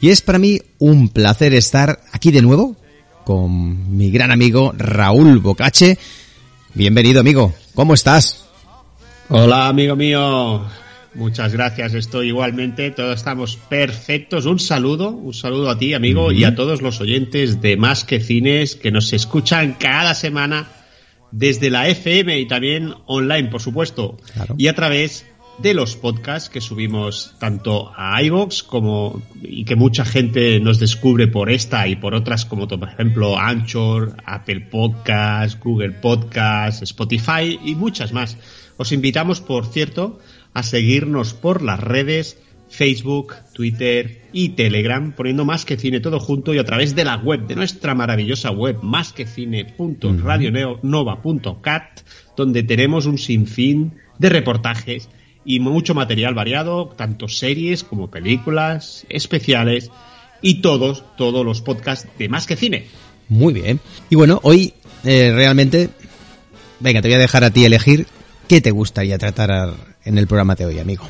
[0.00, 2.76] Y es para mí un placer estar aquí de nuevo
[3.24, 5.98] con mi gran amigo Raúl Bocache.
[6.72, 8.44] Bienvenido amigo, ¿cómo estás?
[9.28, 10.62] Hola amigo mío,
[11.14, 14.46] Muchas gracias, estoy igualmente, todos estamos perfectos.
[14.46, 18.18] Un saludo, un saludo a ti, amigo, y a todos los oyentes de Más que
[18.20, 20.66] Cines que nos escuchan cada semana
[21.30, 24.56] desde la FM y también online, por supuesto, Claro.
[24.58, 25.24] y a través
[25.58, 31.28] de los podcasts que subimos tanto a iVoox como y que mucha gente nos descubre
[31.28, 37.76] por esta y por otras como por ejemplo Anchor, Apple Podcasts, Google Podcasts, Spotify y
[37.76, 38.36] muchas más.
[38.76, 40.18] Os invitamos, por cierto,
[40.54, 42.38] a seguirnos por las redes
[42.68, 47.16] Facebook, Twitter y Telegram, poniendo más que cine todo junto y a través de la
[47.16, 52.00] web, de nuestra maravillosa web, más que cine.radionova.cat,
[52.36, 55.08] donde tenemos un sinfín de reportajes
[55.44, 59.92] y mucho material variado, tanto series como películas, especiales
[60.42, 62.86] y todos, todos los podcasts de más que cine.
[63.28, 63.78] Muy bien.
[64.10, 65.90] Y bueno, hoy eh, realmente,
[66.80, 68.08] venga, te voy a dejar a ti elegir
[68.48, 71.08] qué te gustaría tratar en el programa de hoy, amigo.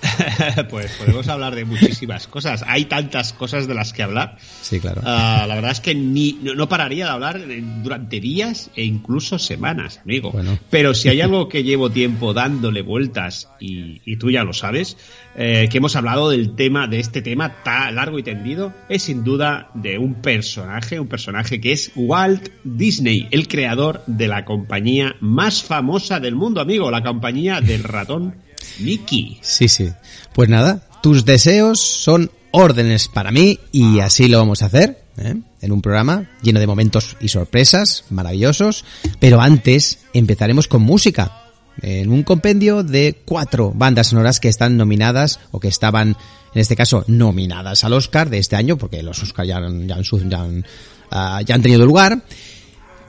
[0.70, 2.64] pues podemos hablar de muchísimas cosas.
[2.66, 4.36] Hay tantas cosas de las que hablar.
[4.62, 5.02] Sí, claro.
[5.04, 7.40] Ah, la verdad es que ni, no, no pararía de hablar
[7.82, 10.30] durante días e incluso semanas, amigo.
[10.32, 10.58] Bueno.
[10.70, 14.96] Pero si hay algo que llevo tiempo dándole vueltas, y, y tú ya lo sabes,
[15.36, 19.22] eh, que hemos hablado del tema, de este tema tan largo y tendido, es sin
[19.22, 25.14] duda de un personaje, un personaje que es Walt Disney, el creador de la compañía
[25.20, 28.34] más famosa del mundo, amigo, la compañía del ratón
[28.78, 29.38] Mickey.
[29.42, 29.90] Sí, sí.
[30.34, 35.36] Pues nada, tus deseos son órdenes para mí y así lo vamos a hacer, ¿eh?
[35.60, 38.84] en un programa lleno de momentos y sorpresas maravillosos.
[39.18, 41.36] Pero antes empezaremos con música,
[41.82, 46.08] en un compendio de cuatro bandas sonoras que están nominadas o que estaban,
[46.54, 49.94] en este caso, nominadas al Oscar de este año, porque los Oscar ya han, ya
[49.94, 50.64] han su- ya han,
[51.10, 52.22] ah, ya han tenido lugar.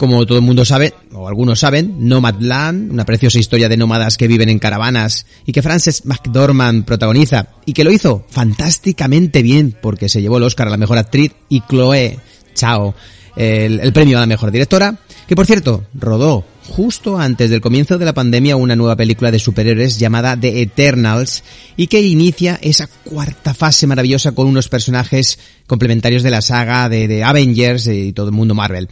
[0.02, 4.28] Como todo el mundo sabe, o algunos saben, Nomadland, una preciosa historia de nómadas que
[4.28, 10.10] viven en caravanas y que Frances McDormand protagoniza y que lo hizo fantásticamente bien porque
[10.10, 12.18] se llevó el Oscar a la mejor actriz y Chloe
[12.56, 12.96] Chao
[13.36, 14.98] el, premio a la mejor directora,
[15.28, 19.38] que por cierto rodó justo antes del comienzo de la pandemia una nueva película de
[19.38, 21.44] superhéroes llamada The Eternals
[21.78, 25.38] y que inicia esa cuarta fase maravillosa con unos personajes
[25.68, 28.90] complementarios de la saga de Avengers y todo el mundo Marvel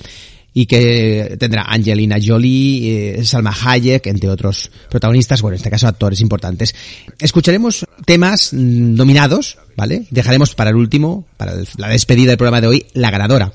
[0.54, 5.88] y que tendrá Angelina Jolie, eh, Salma Hayek, entre otros protagonistas, bueno, en este caso
[5.88, 6.76] actores importantes.
[7.20, 10.06] Escucharemos temas mm, nominados, ¿vale?
[10.10, 13.54] Dejaremos para el último, para la despedida del programa de hoy, la ganadora.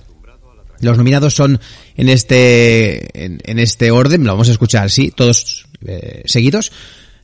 [0.81, 1.61] Los nominados son
[1.97, 6.73] en este en, en este orden, lo vamos a escuchar así, todos eh, seguidos.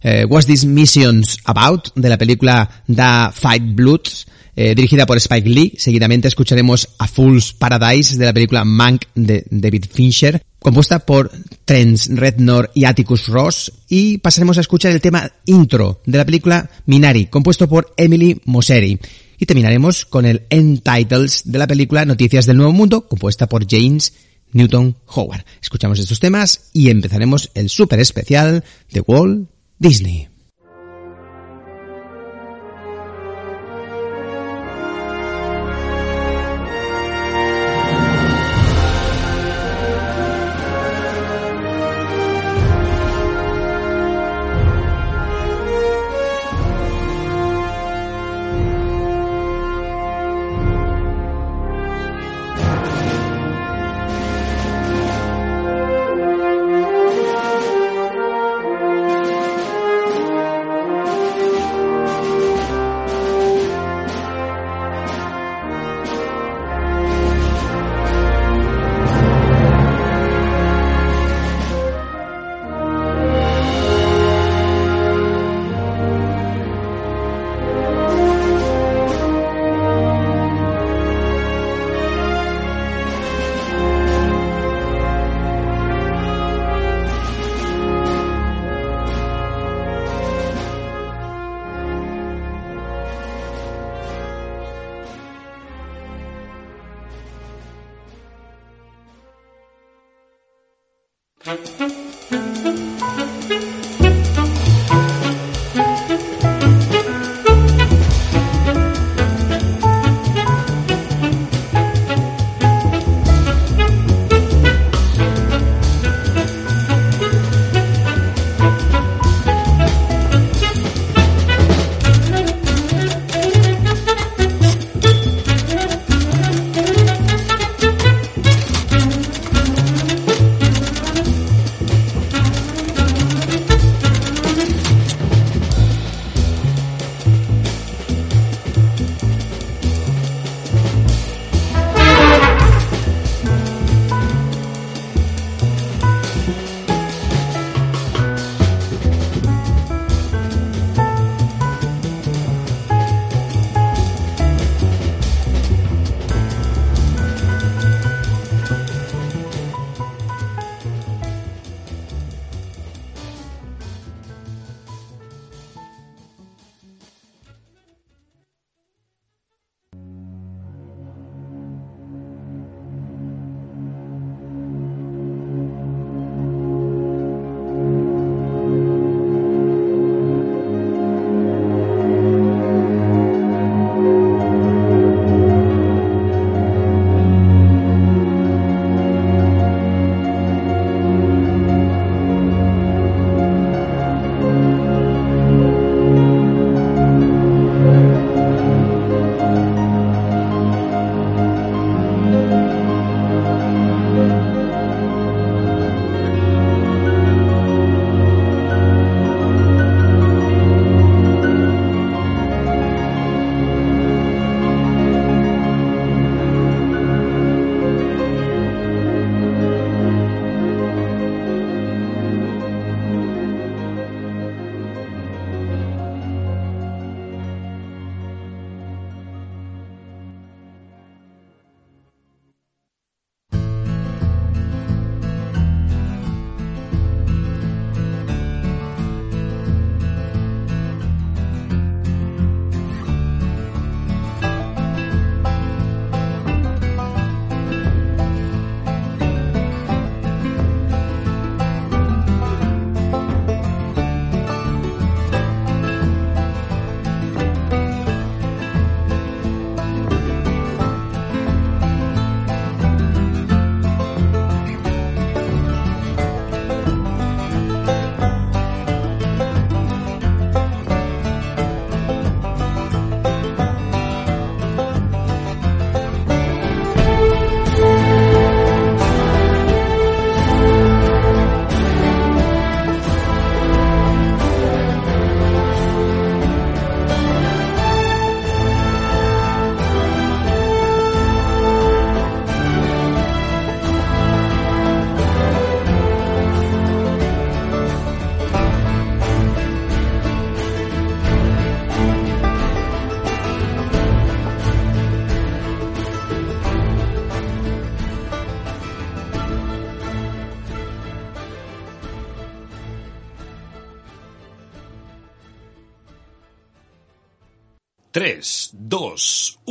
[0.03, 4.27] Eh, What's This Missions About de la película The Fight Bloods,
[4.63, 5.73] eh, dirigida por Spike Lee.
[5.79, 11.33] Seguidamente escucharemos A Fool's Paradise de la película Mank de David Fincher, compuesta por
[11.65, 13.73] Trent Rednor y Atticus Ross.
[13.89, 18.99] Y pasaremos a escuchar el tema intro de la película Minari, compuesto por Emily Mosseri.
[19.39, 23.67] Y terminaremos con el end titles de la película Noticias del Nuevo Mundo, compuesta por
[23.67, 24.13] James
[24.53, 25.47] Newton Howard.
[25.63, 29.49] Escuchamos estos temas y empezaremos el super especial de Walt
[29.79, 30.29] Disney.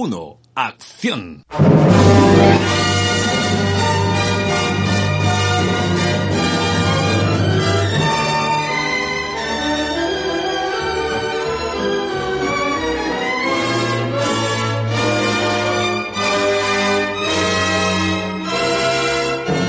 [0.02, 1.44] 1, acción.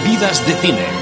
[0.05, 1.00] Vidas de cine.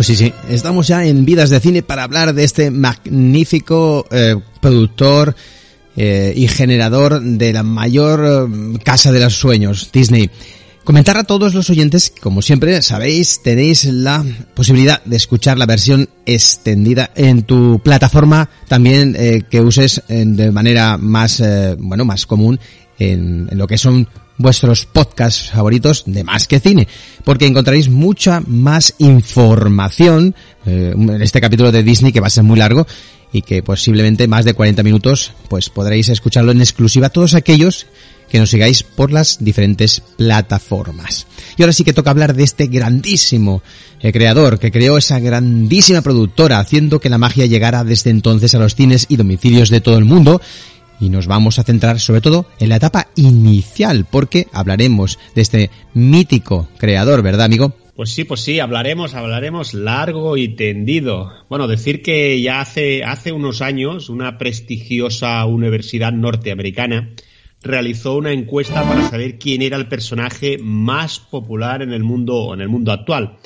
[0.00, 4.34] Pues sí, sí, estamos ya en Vidas de Cine para hablar de este magnífico eh,
[4.58, 5.36] productor
[5.94, 10.30] eh, y generador de la mayor eh, casa de los sueños, Disney.
[10.84, 16.08] Comentar a todos los oyentes, como siempre sabéis, tenéis la posibilidad de escuchar la versión
[16.24, 22.24] extendida en tu plataforma, también eh, que uses en, de manera más, eh, bueno, más
[22.24, 22.58] común
[22.98, 24.08] en lo que son
[24.40, 26.88] vuestros podcasts favoritos de Más que Cine,
[27.24, 30.34] porque encontraréis mucha más información
[30.66, 32.86] eh, en este capítulo de Disney que va a ser muy largo
[33.32, 37.86] y que posiblemente más de 40 minutos pues podréis escucharlo en exclusiva todos aquellos
[38.30, 41.26] que nos sigáis por las diferentes plataformas.
[41.56, 43.62] Y ahora sí que toca hablar de este grandísimo
[44.00, 48.58] eh, creador que creó esa grandísima productora haciendo que la magia llegara desde entonces a
[48.58, 50.40] los cines y domicilios de todo el mundo
[51.00, 55.70] y nos vamos a centrar sobre todo en la etapa inicial, porque hablaremos de este
[55.94, 57.74] mítico creador, ¿verdad, amigo?
[57.96, 61.32] Pues sí, pues sí, hablaremos, hablaremos largo y tendido.
[61.48, 67.10] Bueno, decir que ya hace, hace unos años una prestigiosa universidad norteamericana
[67.62, 72.62] realizó una encuesta para saber quién era el personaje más popular en el mundo, en
[72.62, 73.38] el mundo actual.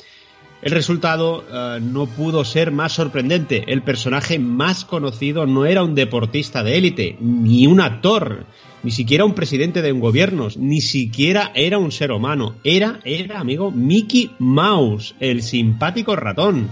[0.65, 3.65] El resultado uh, no pudo ser más sorprendente.
[3.67, 8.47] El personaje más conocido no era un deportista de élite, ni un actor,
[8.81, 12.55] ni siquiera un presidente de un gobierno, ni siquiera era un ser humano.
[12.63, 16.67] Era, era, amigo, Mickey Mouse, el simpático ratón.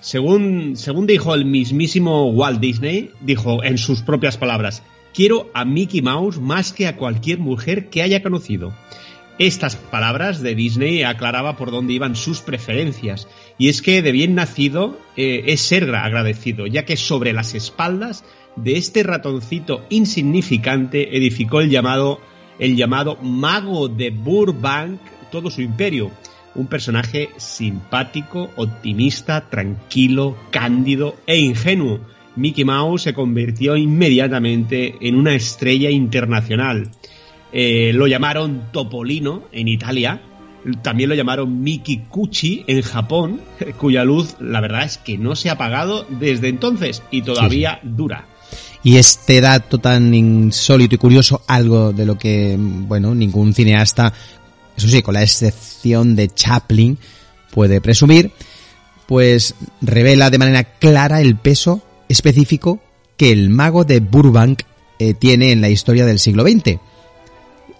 [0.00, 4.82] Según, según dijo el mismísimo Walt Disney, dijo en sus propias palabras,
[5.14, 8.72] quiero a Mickey Mouse más que a cualquier mujer que haya conocido.
[9.38, 14.34] Estas palabras de Disney aclaraba por dónde iban sus preferencias, y es que de bien
[14.34, 18.24] nacido eh, es ser agradecido, ya que sobre las espaldas
[18.56, 22.20] de este ratoncito insignificante edificó el llamado,
[22.58, 25.00] el llamado mago de Burbank
[25.32, 26.12] todo su imperio,
[26.54, 32.00] un personaje simpático, optimista, tranquilo, cándido e ingenuo.
[32.36, 36.90] Mickey Mouse se convirtió inmediatamente en una estrella internacional.
[37.52, 40.22] Eh, lo llamaron Topolino en Italia,
[40.82, 43.40] también lo llamaron Miki Kuchi en Japón,
[43.78, 47.88] cuya luz la verdad es que no se ha apagado desde entonces y todavía sí.
[47.90, 48.26] dura.
[48.84, 54.12] Y este dato tan insólito y curioso, algo de lo que, bueno, ningún cineasta,
[54.76, 56.98] eso sí, con la excepción de Chaplin,
[57.52, 58.32] puede presumir,
[59.06, 62.80] pues revela de manera clara el peso específico
[63.16, 64.62] que el mago de Burbank
[64.98, 66.80] eh, tiene en la historia del siglo XX.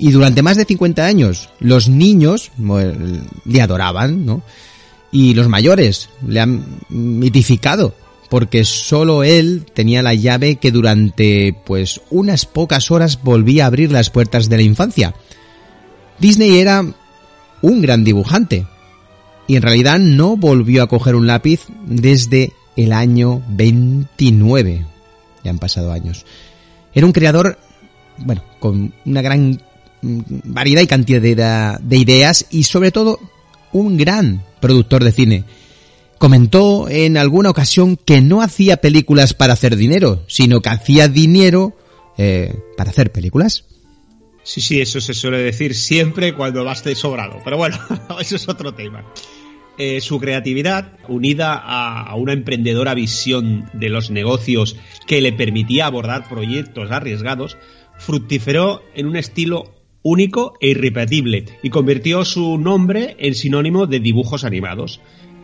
[0.03, 2.51] Y durante más de 50 años, los niños
[3.45, 4.43] le adoraban, ¿no?
[5.13, 7.95] Y los mayores le han mitificado,
[8.29, 13.93] porque solo él tenía la llave que durante, pues, unas pocas horas volvía a abrir
[13.93, 15.15] las puertas de la infancia.
[16.19, 16.85] Disney era
[17.61, 18.67] un gran dibujante,
[19.47, 24.85] y en realidad no volvió a coger un lápiz desde el año 29.
[25.45, 26.27] Ya han pasado años.
[26.93, 27.57] Era un creador,
[28.19, 29.61] bueno, con una gran
[30.03, 31.35] variedad y cantidad de,
[31.81, 33.21] de, ideas y sobre todo
[33.73, 35.45] un gran productor de cine.
[36.19, 41.77] Comentó en alguna ocasión que no hacía películas para hacer dinero, sino que hacía dinero
[42.19, 43.65] eh, para hacer películas.
[44.45, 47.39] Sí, sí, eso se suele decir siempre cuando vas de sobrado.
[47.45, 47.79] Pero bueno,
[48.21, 49.05] eso es otro tema.
[49.79, 55.87] Eh, su creatividad, unida a, a, una emprendedora visión de los negocios que le permitía
[55.87, 57.57] abordar proyectos arriesgados,
[57.99, 64.45] fructiferó en un estilo único e irrepetible y convirtió su nombre en sinónimo de dibujos
[64.45, 65.01] animados.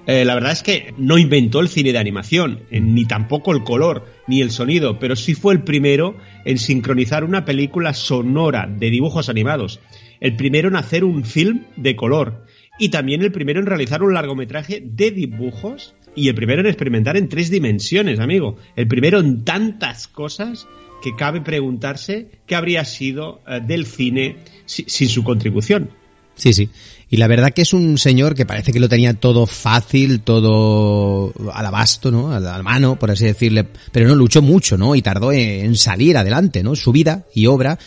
[0.07, 4.07] Eh, la verdad es que no inventó el cine de animación, ni tampoco el color,
[4.27, 9.29] ni el sonido, pero sí fue el primero en sincronizar una película sonora de dibujos
[9.29, 9.81] animados,
[10.21, 12.47] el primero en hacer un film de color
[12.79, 17.19] y también el primero en realizar un largometraje de dibujos y el primero en experimentar
[17.19, 20.67] en tres dimensiones, amigo, el primero en tantas cosas
[21.03, 24.37] que cabe preguntarse qué habría sido uh, del cine
[24.67, 25.91] si, sin su contribución.
[26.35, 26.71] Sí, sí.
[27.11, 31.33] Y la verdad que es un señor que parece que lo tenía todo fácil, todo
[31.53, 32.33] al abasto, ¿no?
[32.33, 33.67] A la mano, por así decirle.
[33.93, 34.95] Pero no luchó mucho, ¿no?
[34.95, 36.77] Y tardó en salir adelante, ¿no?
[36.77, 37.79] Su vida y obra,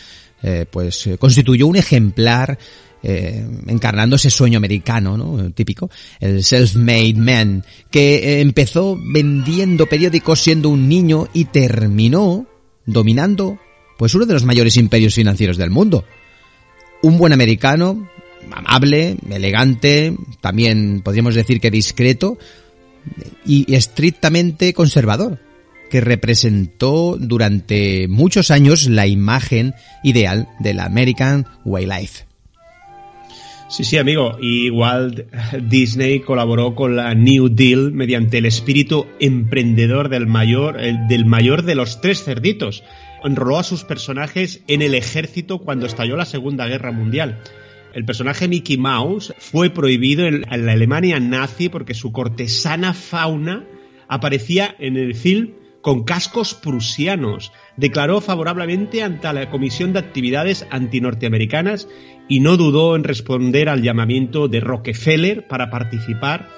[0.42, 2.58] eh, pues, constituyó un ejemplar
[3.04, 5.50] eh, encarnando ese sueño americano, ¿no?
[5.52, 5.90] Típico,
[6.20, 12.46] el self-made man, que eh, empezó vendiendo periódicos siendo un niño y terminó
[12.86, 13.58] dominando,
[13.98, 16.04] pues uno de los mayores imperios financieros del mundo.
[17.02, 18.08] Un buen americano,
[18.50, 22.38] amable, elegante, también podríamos decir que discreto
[23.44, 25.40] y estrictamente conservador,
[25.90, 32.31] que representó durante muchos años la imagen ideal del American Way Life.
[33.72, 34.36] Sí, sí, amigo.
[34.38, 35.20] Y Walt
[35.62, 40.76] Disney colaboró con la New Deal mediante el espíritu emprendedor del mayor,
[41.08, 42.84] del mayor de los tres cerditos.
[43.24, 47.40] Enroló a sus personajes en el ejército cuando estalló la Segunda Guerra Mundial.
[47.94, 53.64] El personaje Mickey Mouse fue prohibido en la Alemania nazi porque su cortesana fauna
[54.06, 55.52] aparecía en el film
[55.82, 57.52] con cascos prusianos.
[57.76, 61.88] Declaró favorablemente ante la Comisión de Actividades Antinorteamericanas
[62.28, 66.48] y no dudó en responder al llamamiento de Rockefeller para participar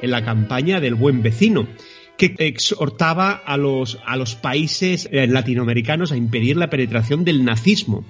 [0.00, 1.66] en la campaña del buen vecino,
[2.18, 8.04] que exhortaba a los, a los países eh, latinoamericanos a impedir la penetración del nazismo.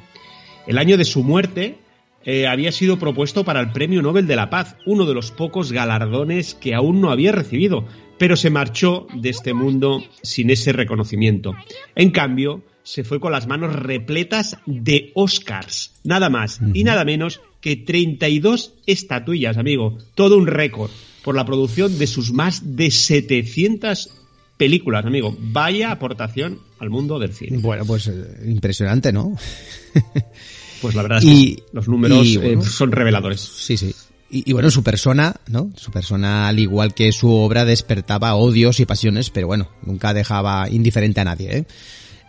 [0.67, 1.76] El año de su muerte
[2.25, 5.73] eh, había sido propuesto para el Premio Nobel de la Paz, uno de los pocos
[5.73, 7.87] galardones que aún no había recibido,
[8.19, 11.55] pero se marchó de este mundo sin ese reconocimiento.
[11.95, 17.41] En cambio, se fue con las manos repletas de Oscars, nada más y nada menos
[17.61, 20.91] que 32 estatuillas, amigo, todo un récord
[21.23, 24.11] por la producción de sus más de 700
[24.57, 25.37] películas, amigo.
[25.38, 27.59] Vaya aportación al mundo del cine.
[27.59, 29.37] Bueno, pues eh, impresionante, ¿no?
[30.83, 33.41] pues la verdad es que los números eh, son reveladores.
[33.41, 33.95] Sí, sí.
[34.31, 35.71] Y, y, bueno, su persona, ¿no?
[35.77, 40.69] Su persona, al igual que su obra, despertaba odios y pasiones, pero bueno, nunca dejaba
[40.71, 41.65] indiferente a nadie, ¿eh?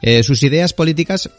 [0.02, 1.30] Eh, sus ideas políticas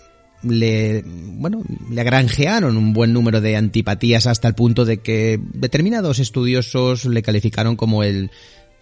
[0.42, 6.18] le, bueno, le granjearon un buen número de antipatías hasta el punto de que determinados
[6.18, 8.30] estudiosos le calificaron como el,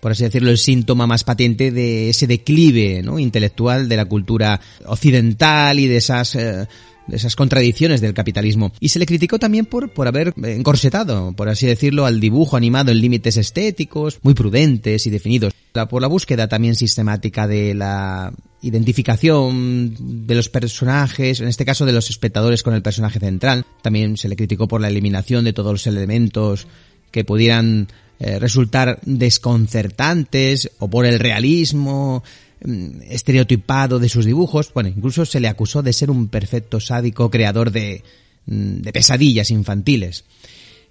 [0.01, 3.19] por así decirlo, el síntoma más patente de ese declive ¿no?
[3.19, 6.69] intelectual de la cultura occidental y de esas eh,
[7.11, 8.73] esas contradicciones del capitalismo.
[8.81, 12.91] Y se le criticó también por, por haber encorsetado, por así decirlo, al dibujo animado
[12.91, 15.53] en límites estéticos, muy prudentes y definidos.
[15.89, 21.93] Por la búsqueda también sistemática de la identificación de los personajes, en este caso de
[21.93, 23.65] los espectadores con el personaje central.
[23.83, 26.67] También se le criticó por la eliminación de todos los elementos
[27.11, 27.89] que pudieran
[28.21, 32.23] eh, resultar desconcertantes o por el realismo
[33.09, 34.73] estereotipado de sus dibujos.
[34.73, 38.03] Bueno, incluso se le acusó de ser un perfecto sádico creador de,
[38.47, 40.25] mm, de pesadillas infantiles.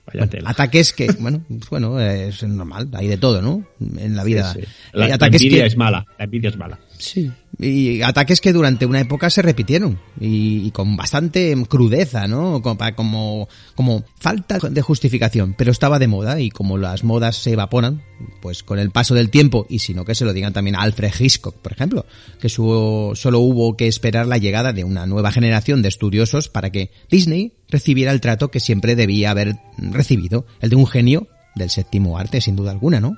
[0.05, 3.65] Bueno, ataques que, bueno, pues bueno, es normal, hay de todo, ¿no?
[3.97, 4.53] En la vida.
[4.53, 4.67] Sí, sí.
[4.93, 6.79] La, la, envidia es mala, la envidia es mala.
[6.97, 7.31] Sí.
[7.59, 12.61] Y ataques que durante una época se repitieron y, con bastante crudeza, ¿no?
[12.61, 17.51] Como, como, como, falta de justificación, pero estaba de moda y como las modas se
[17.51, 18.01] evaporan,
[18.41, 20.81] pues con el paso del tiempo, y si no que se lo digan también a
[20.81, 22.05] Alfred Hitchcock, por ejemplo,
[22.39, 26.71] que su, solo hubo que esperar la llegada de una nueva generación de estudiosos para
[26.71, 31.69] que Disney recibiera el trato que siempre debía haber recibido, el de un genio del
[31.69, 33.17] séptimo arte, sin duda alguna, ¿no?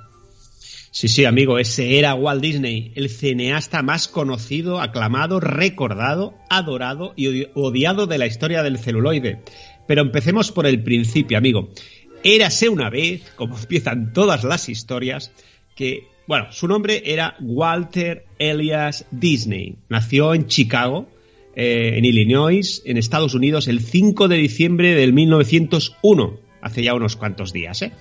[0.94, 7.48] Sí, sí, amigo, ese era Walt Disney, el cineasta más conocido, aclamado, recordado, adorado y
[7.56, 9.40] odiado de la historia del celuloide.
[9.88, 11.72] Pero empecemos por el principio, amigo.
[12.24, 15.32] Érase una vez, como empiezan todas las historias,
[15.76, 19.78] que, bueno, su nombre era Walter Elias Disney.
[19.90, 21.10] Nació en Chicago,
[21.56, 27.16] eh, en Illinois, en Estados Unidos, el 5 de diciembre del 1901, hace ya unos
[27.16, 27.94] cuantos días, ¿eh?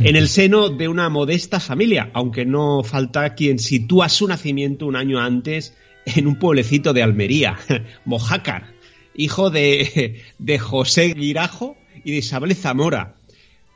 [0.00, 4.96] En el seno de una modesta familia, aunque no falta quien sitúa su nacimiento un
[4.96, 7.58] año antes en un pueblecito de Almería,
[8.04, 8.74] Mojácar,
[9.14, 13.14] hijo de, de José Guirajo y de Isabel Zamora.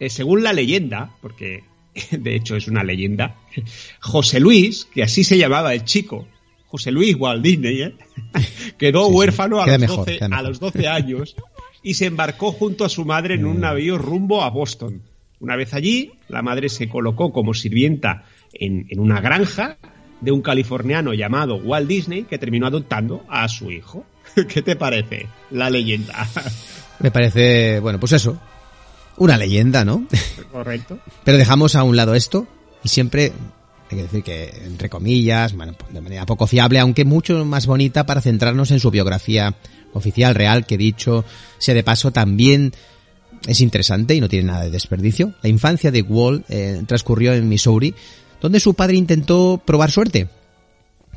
[0.01, 1.65] Eh, según la leyenda, porque
[2.11, 3.37] de hecho es una leyenda,
[4.01, 6.27] José Luis, que así se llamaba el chico,
[6.67, 7.95] José Luis Walt Disney, ¿eh?
[8.77, 9.71] quedó sí, huérfano sí.
[9.71, 11.37] A, los mejor, 12, a los 12 años
[11.83, 15.03] y se embarcó junto a su madre en un navío rumbo a Boston.
[15.41, 19.79] Una vez allí, la madre se colocó como sirvienta en, en, una granja
[20.21, 24.05] de un californiano llamado Walt Disney que terminó adoptando a su hijo.
[24.49, 26.27] ¿Qué te parece la leyenda?
[27.01, 28.39] Me parece, bueno, pues eso,
[29.17, 30.07] una leyenda, ¿no?
[30.53, 30.99] Correcto.
[31.25, 32.47] Pero dejamos a un lado esto
[32.83, 33.33] y siempre
[33.91, 38.05] hay que decir que, entre comillas, bueno, de manera poco fiable, aunque mucho más bonita
[38.07, 39.55] para centrarnos en su biografía
[39.93, 41.25] oficial, real, que dicho
[41.59, 42.73] sea de paso, también
[43.47, 45.35] es interesante y no tiene nada de desperdicio.
[45.43, 47.95] La infancia de Walt eh, transcurrió en Missouri,
[48.41, 50.29] donde su padre intentó probar suerte,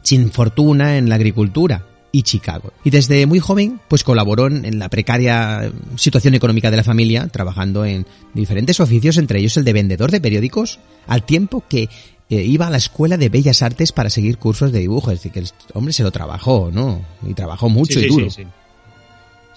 [0.04, 1.86] sin fortuna en la agricultura.
[2.14, 2.74] y Chicago.
[2.84, 7.86] Y desde muy joven, pues colaboró en la precaria situación económica de la familia, trabajando
[7.86, 11.88] en diferentes oficios, entre ellos el de vendedor de periódicos, al tiempo que
[12.30, 15.10] eh, iba a la escuela de bellas artes para seguir cursos de dibujo.
[15.12, 17.02] Es decir, que el hombre se lo trabajó, ¿no?
[17.26, 18.30] Y trabajó mucho Sí, y sí, duro.
[18.30, 18.48] sí, sí.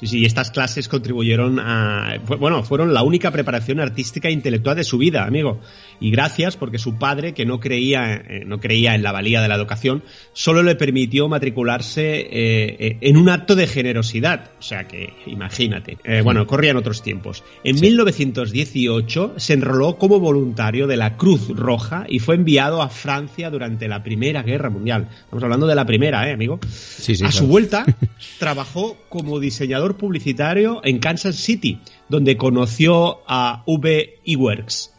[0.01, 2.19] Sí, sí, y estas clases contribuyeron a...
[2.39, 5.61] Bueno, fueron la única preparación artística e intelectual de su vida, amigo.
[6.01, 9.49] Y gracias porque su padre, que no creía, eh, no creía en la valía de
[9.49, 10.03] la educación,
[10.33, 14.51] solo le permitió matricularse eh, eh, en un acto de generosidad.
[14.59, 15.99] O sea que, imagínate.
[16.23, 17.45] Bueno, corrían otros tiempos.
[17.63, 23.51] En 1918 se enroló como voluntario de la Cruz Roja y fue enviado a Francia
[23.51, 25.09] durante la Primera Guerra Mundial.
[25.25, 26.59] Estamos hablando de la primera, ¿eh, amigo?
[26.69, 27.33] Sí, sí, a claro.
[27.33, 27.85] su vuelta,
[28.39, 34.21] trabajó como diseñador publicitario en Kansas City, donde conoció a V.
[34.25, 34.93] Iwerks,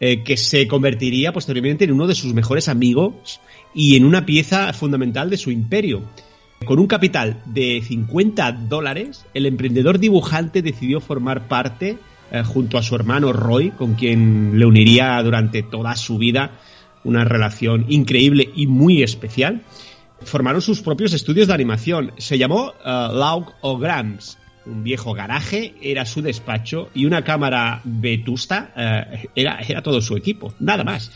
[0.00, 3.40] eh, que se convertiría posteriormente en uno de sus mejores amigos
[3.74, 6.02] y en una pieza fundamental de su imperio.
[6.64, 11.98] Con un capital de 50 dólares, el emprendedor dibujante decidió formar parte,
[12.30, 16.52] eh, junto a su hermano Roy, con quien le uniría durante toda su vida
[17.04, 19.62] una relación increíble y muy especial,
[20.22, 22.12] formaron sus propios estudios de animación.
[22.18, 24.38] Se llamó eh, Laug O'Grams.
[24.66, 30.52] Un viejo garaje era su despacho y una cámara vetusta eh, era todo su equipo.
[30.58, 31.10] Nada más.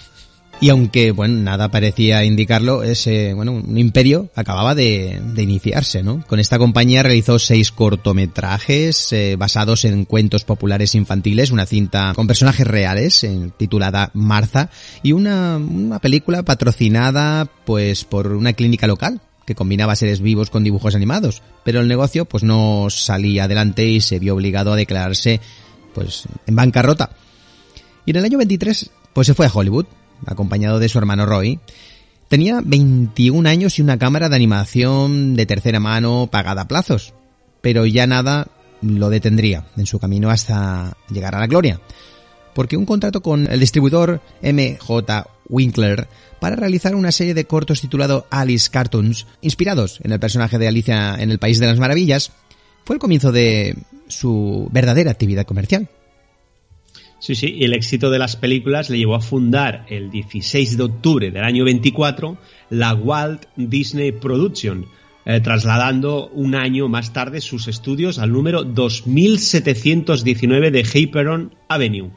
[0.62, 6.25] Y aunque, bueno, nada parecía indicarlo, ese, bueno, un imperio acababa de, de iniciarse, ¿no?
[6.29, 12.29] Con esta compañía realizó seis cortometrajes eh, basados en cuentos populares infantiles, una cinta con
[12.29, 14.70] personajes reales, titulada Martha,
[15.03, 20.62] y una, una película patrocinada, pues, por una clínica local, que combinaba seres vivos con
[20.62, 21.42] dibujos animados.
[21.64, 25.40] Pero el negocio, pues, no salía adelante y se vio obligado a declararse,
[25.92, 27.11] pues, en bancarrota.
[28.07, 29.87] Y en el año 23, pues se fue a Hollywood,
[30.26, 31.61] acompañado de su hermano Roy.
[32.28, 37.14] Tenía 21 años y una cámara de animación de tercera mano pagada a plazos.
[37.61, 38.48] Pero ya nada
[38.80, 41.80] lo detendría en su camino hasta llegar a la gloria.
[42.54, 46.08] Porque un contrato con el distribuidor MJ Winkler
[46.40, 51.16] para realizar una serie de cortos titulado Alice Cartoons, inspirados en el personaje de Alicia
[51.18, 52.32] en el País de las Maravillas,
[52.85, 53.76] fue el comienzo de
[54.08, 55.88] su verdadera actividad comercial.
[57.22, 60.82] Sí, sí, y el éxito de las películas le llevó a fundar el 16 de
[60.82, 62.37] octubre del año 24
[62.70, 64.87] la Walt Disney Production,
[65.24, 72.11] eh, trasladando un año más tarde sus estudios al número 2719 de Hyperon Avenue.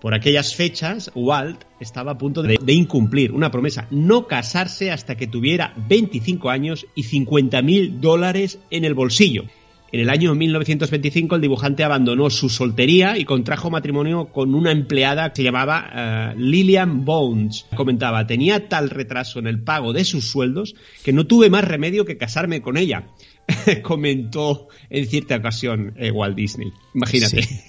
[0.00, 5.18] Por aquellas fechas, Walt estaba a punto de, de incumplir una promesa, no casarse hasta
[5.18, 9.44] que tuviera 25 años y 50 mil dólares en el bolsillo.
[9.90, 15.32] En el año 1925 el dibujante abandonó su soltería y contrajo matrimonio con una empleada
[15.32, 17.64] que llamaba eh, Lillian Bones.
[17.74, 22.04] Comentaba, tenía tal retraso en el pago de sus sueldos que no tuve más remedio
[22.04, 23.08] que casarme con ella.
[23.82, 26.70] Comentó en cierta ocasión eh, Walt Disney.
[26.94, 27.42] Imagínate.
[27.42, 27.60] Sí.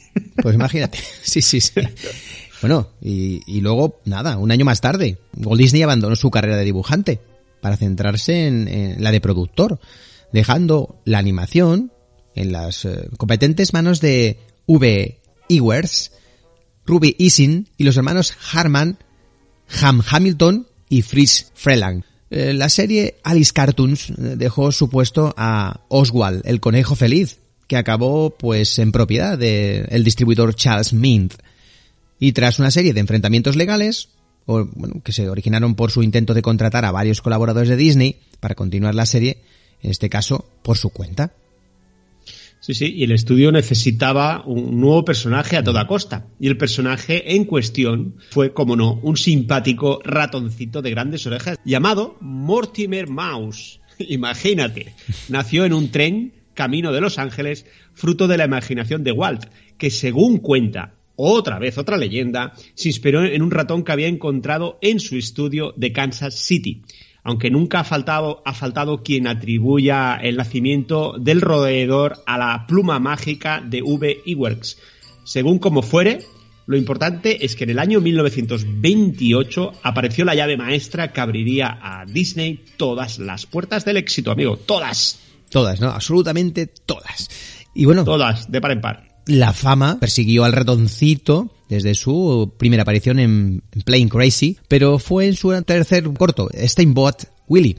[0.41, 0.99] Pues imagínate.
[1.21, 1.79] Sí, sí, sí.
[2.61, 6.65] Bueno, y, y luego, nada, un año más tarde, Walt Disney abandonó su carrera de
[6.65, 7.19] dibujante
[7.61, 9.79] para centrarse en, en la de productor,
[10.33, 11.91] dejando la animación
[12.39, 15.19] en las eh, competentes manos de V.
[15.49, 16.11] Ewers,
[16.85, 18.97] Ruby Isin y los hermanos Harman,
[19.81, 22.03] Ham Hamilton y Fritz Freeland.
[22.31, 27.75] Eh, la serie Alice Cartoons eh, dejó su puesto a Oswald, el conejo feliz, que
[27.75, 31.33] acabó pues en propiedad del distribuidor Charles Mint.
[32.19, 34.09] Y tras una serie de enfrentamientos legales,
[34.45, 38.55] bueno, que se originaron por su intento de contratar a varios colaboradores de Disney para
[38.55, 39.41] continuar la serie,
[39.81, 41.33] en este caso por su cuenta.
[42.69, 46.27] Sí, sí, y el estudio necesitaba un nuevo personaje a toda costa.
[46.39, 52.15] Y el personaje en cuestión fue, como no, un simpático ratoncito de grandes orejas llamado
[52.21, 53.79] Mortimer Mouse.
[53.97, 54.93] Imagínate,
[55.29, 59.45] nació en un tren camino de Los Ángeles, fruto de la imaginación de Walt,
[59.79, 64.77] que según cuenta otra vez otra leyenda, se inspiró en un ratón que había encontrado
[64.83, 66.83] en su estudio de Kansas City
[67.23, 72.99] aunque nunca ha faltado, ha faltado quien atribuya el nacimiento del roedor a la pluma
[72.99, 74.21] mágica de V.
[74.25, 74.77] Iwerks.
[75.23, 76.25] Según como fuere,
[76.65, 82.05] lo importante es que en el año 1928 apareció la llave maestra que abriría a
[82.05, 84.57] Disney todas las puertas del éxito, amigo.
[84.57, 85.19] Todas.
[85.49, 85.89] Todas, ¿no?
[85.89, 87.29] Absolutamente todas.
[87.73, 88.03] Y bueno.
[88.05, 89.09] Todas, de par en par.
[89.25, 95.35] La fama persiguió al ratoncito desde su primera aparición en Playing Crazy, pero fue en
[95.35, 97.77] su tercer corto, Steamboat Willie,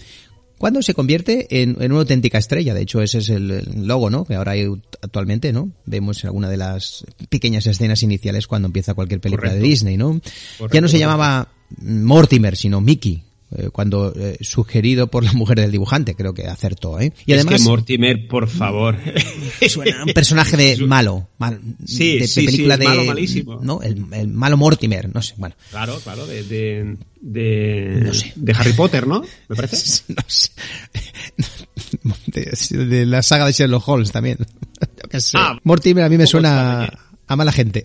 [0.61, 2.75] cuando se convierte en, en, una auténtica estrella.
[2.75, 4.27] De hecho, ese es el logo, ¿no?
[4.27, 4.67] Que ahora hay
[5.01, 5.71] actualmente, ¿no?
[5.87, 9.63] Vemos alguna de las pequeñas escenas iniciales cuando empieza cualquier película Correcto.
[9.63, 10.21] de Disney, ¿no?
[10.59, 11.49] Correcto, ya no se llamaba
[11.79, 13.25] Mortimer, sino Mickey.
[13.57, 17.13] Eh, cuando eh, sugerido por la mujer del dibujante, creo que acertó, ¿eh?
[17.27, 18.97] Y es además que Mortimer, por favor.
[19.69, 23.61] suena un personaje de malo, mal, Sí, de, sí, sí, película el de malo malísimo.
[23.63, 28.33] no, el, el malo Mortimer, no sé, bueno, Claro, claro, de, de, de, No sé.
[28.37, 29.23] de Harry Potter, ¿no?
[29.49, 30.03] Me parece.
[30.15, 30.51] no sé.
[32.27, 34.39] De, de la saga de Sherlock Holmes también.
[34.81, 35.37] Yo qué sé.
[35.37, 36.89] Ah, Mortimer a mí me suena
[37.27, 37.83] a mala gente.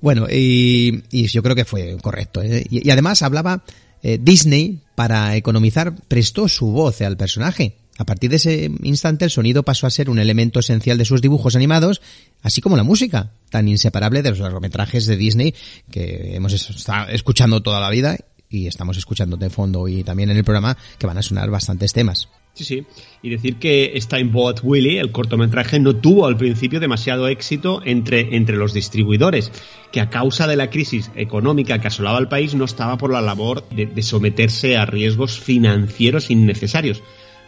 [0.00, 2.42] Bueno, y, y yo creo que fue correcto.
[2.42, 2.64] ¿eh?
[2.70, 3.62] Y, y además hablaba
[4.02, 7.76] eh, Disney para economizar, prestó su voz al personaje.
[7.98, 11.20] A partir de ese instante el sonido pasó a ser un elemento esencial de sus
[11.20, 12.00] dibujos animados,
[12.40, 15.54] así como la música, tan inseparable de los largometrajes de Disney
[15.90, 18.16] que hemos estado escuchando toda la vida
[18.50, 21.92] y estamos escuchando de fondo y también en el programa que van a sonar bastantes
[21.92, 22.28] temas.
[22.52, 22.84] Sí, sí.
[23.22, 28.56] Y decir que Steamboat Willie, el cortometraje, no tuvo al principio demasiado éxito entre, entre
[28.56, 29.52] los distribuidores,
[29.92, 33.20] que a causa de la crisis económica que asolaba al país no estaba por la
[33.20, 37.02] labor de, de someterse a riesgos financieros innecesarios.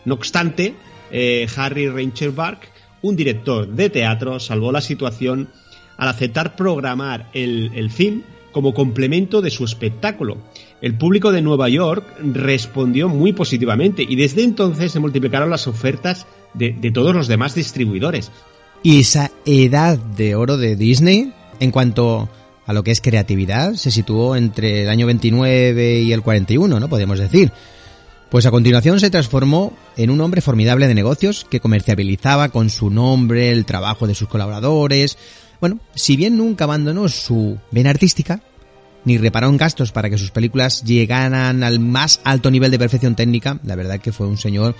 [0.05, 0.75] No obstante,
[1.11, 2.61] eh, Harry Reichenbach,
[3.03, 5.51] un director de teatro, salvó la situación
[5.99, 10.38] al aceptar programar el, el film como complemento de su espectáculo.
[10.83, 16.27] El público de Nueva York respondió muy positivamente y desde entonces se multiplicaron las ofertas
[16.55, 18.33] de, de todos los demás distribuidores.
[18.83, 22.29] Y esa edad de oro de Disney, en cuanto
[22.66, 26.88] a lo que es creatividad, se situó entre el año 29 y el 41, ¿no?
[26.88, 27.53] Podemos decir.
[28.29, 32.88] Pues a continuación se transformó en un hombre formidable de negocios que comercializaba con su
[32.88, 35.18] nombre el trabajo de sus colaboradores.
[35.61, 38.40] Bueno, si bien nunca abandonó su vena artística,
[39.05, 43.15] ni reparó en gastos para que sus películas llegaran al más alto nivel de perfección
[43.15, 44.75] técnica, la verdad que fue un señor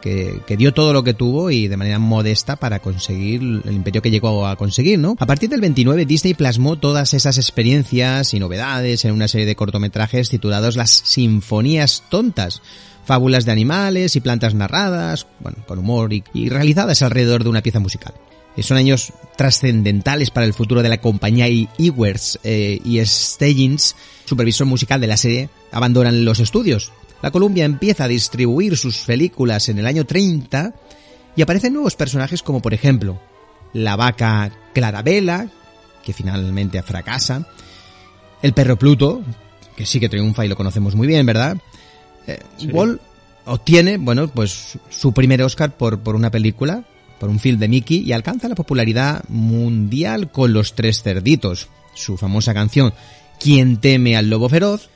[0.00, 4.00] que, que, dio todo lo que tuvo y de manera modesta para conseguir el imperio
[4.00, 5.16] que llegó a conseguir, ¿no?
[5.18, 9.56] A partir del 29 Disney plasmó todas esas experiencias y novedades en una serie de
[9.56, 12.62] cortometrajes titulados Las Sinfonías Tontas,
[13.04, 17.62] fábulas de animales y plantas narradas, bueno, con humor y, y realizadas alrededor de una
[17.62, 18.14] pieza musical.
[18.58, 23.94] Eh, Son años trascendentales para el futuro de la compañía y Ewers eh, y Stagins,
[24.24, 26.90] supervisor musical de la serie, abandonan los estudios.
[27.22, 30.74] La Columbia empieza a distribuir sus películas en el año 30
[31.36, 33.20] y aparecen nuevos personajes como por ejemplo
[33.72, 35.48] la vaca Clarabella,
[36.02, 37.46] que finalmente fracasa,
[38.42, 39.22] el perro Pluto,
[39.76, 41.56] que sí que triunfa y lo conocemos muy bien, ¿verdad?
[42.26, 42.68] Eh, Sí.
[42.72, 43.00] Walt
[43.44, 46.84] obtiene, bueno, pues su primer Oscar por, por una película,
[47.18, 52.16] por un film de Mickey, y alcanza la popularidad mundial con Los Tres Cerditos, su
[52.16, 52.92] famosa canción
[53.38, 54.90] ¿Quién teme al lobo feroz?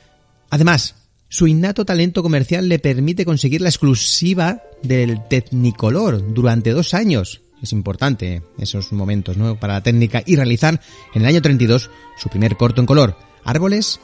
[0.49, 0.95] Además,
[1.29, 7.41] su innato talento comercial le permite conseguir la exclusiva del Technicolor durante dos años.
[7.61, 9.57] Es importante esos momentos, ¿no?
[9.57, 10.81] Para la técnica y realizar
[11.13, 13.99] en el año 32 su primer corto en color, Árboles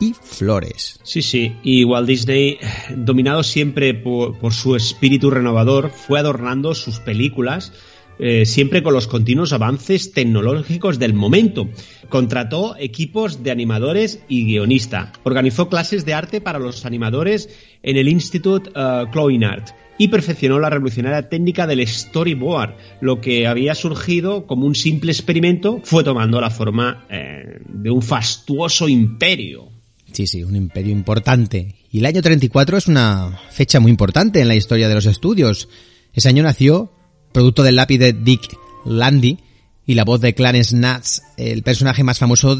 [0.00, 0.98] y Flores.
[1.02, 2.58] Sí, sí, y Walt Disney,
[2.96, 7.72] dominado siempre por, su espíritu renovador, fue adornando sus películas
[8.18, 11.68] eh, siempre con los continuos avances tecnológicos del momento.
[12.08, 15.12] Contrató equipos de animadores y guionista.
[15.24, 17.48] Organizó clases de arte para los animadores
[17.82, 22.76] en el Institute uh, Clown Art y perfeccionó la revolucionaria técnica del storyboard.
[23.00, 28.02] Lo que había surgido como un simple experimento fue tomando la forma eh, de un
[28.02, 29.73] fastuoso imperio.
[30.14, 31.74] Sí, sí, un imperio importante.
[31.90, 35.68] Y el año 34 es una fecha muy importante en la historia de los estudios.
[36.12, 36.92] Ese año nació,
[37.32, 39.40] producto del lápiz de Dick Landy
[39.84, 42.56] y la voz de Clarence Natz, el personaje más famoso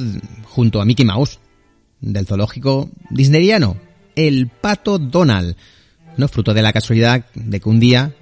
[0.47, 1.39] junto a Mickey Mouse,
[2.01, 3.77] del zoológico disneyano,
[4.17, 5.57] el pato Donald.
[6.17, 6.27] ¿no?
[6.27, 8.17] Fruto de la casualidad de que un día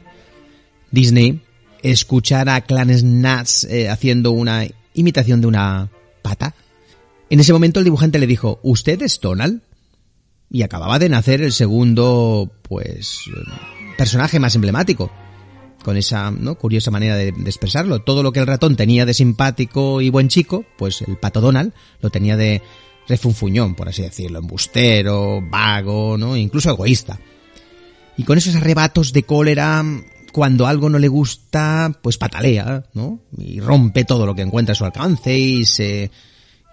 [0.91, 1.41] Disney
[1.83, 5.89] escuchara a Clarence Natz eh, haciendo una imitación de una
[6.21, 6.55] pata.
[7.33, 9.63] En ese momento el dibujante le dijo, ¿usted es Donald?
[10.51, 13.21] Y acababa de nacer el segundo, pues,
[13.97, 15.11] personaje más emblemático.
[15.83, 16.57] Con esa, ¿no?
[16.57, 18.03] Curiosa manera de, de, expresarlo.
[18.03, 21.73] Todo lo que el ratón tenía de simpático y buen chico, pues el pato Donald
[22.03, 22.61] lo tenía de
[23.09, 24.41] refunfuñón, por así decirlo.
[24.41, 26.37] Embustero, vago, ¿no?
[26.37, 27.19] Incluso egoísta.
[28.19, 29.83] Y con esos arrebatos de cólera,
[30.35, 33.21] cuando algo no le gusta, pues patalea, ¿no?
[33.39, 36.11] Y rompe todo lo que encuentra a su alcance y se,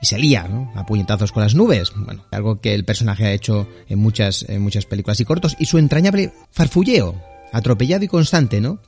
[0.02, 0.72] y se lía, ¿no?
[0.76, 1.92] A puñetazos con las nubes.
[1.96, 5.56] Bueno, algo que el personaje ha hecho en muchas, en muchas películas y cortos.
[5.60, 8.80] Y su entrañable farfulleo, atropellado y constante, ¿no?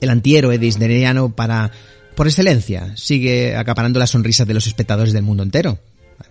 [0.00, 1.70] El antihéroe disneyano para,
[2.14, 5.78] por excelencia, sigue acaparando las sonrisas de los espectadores del mundo entero,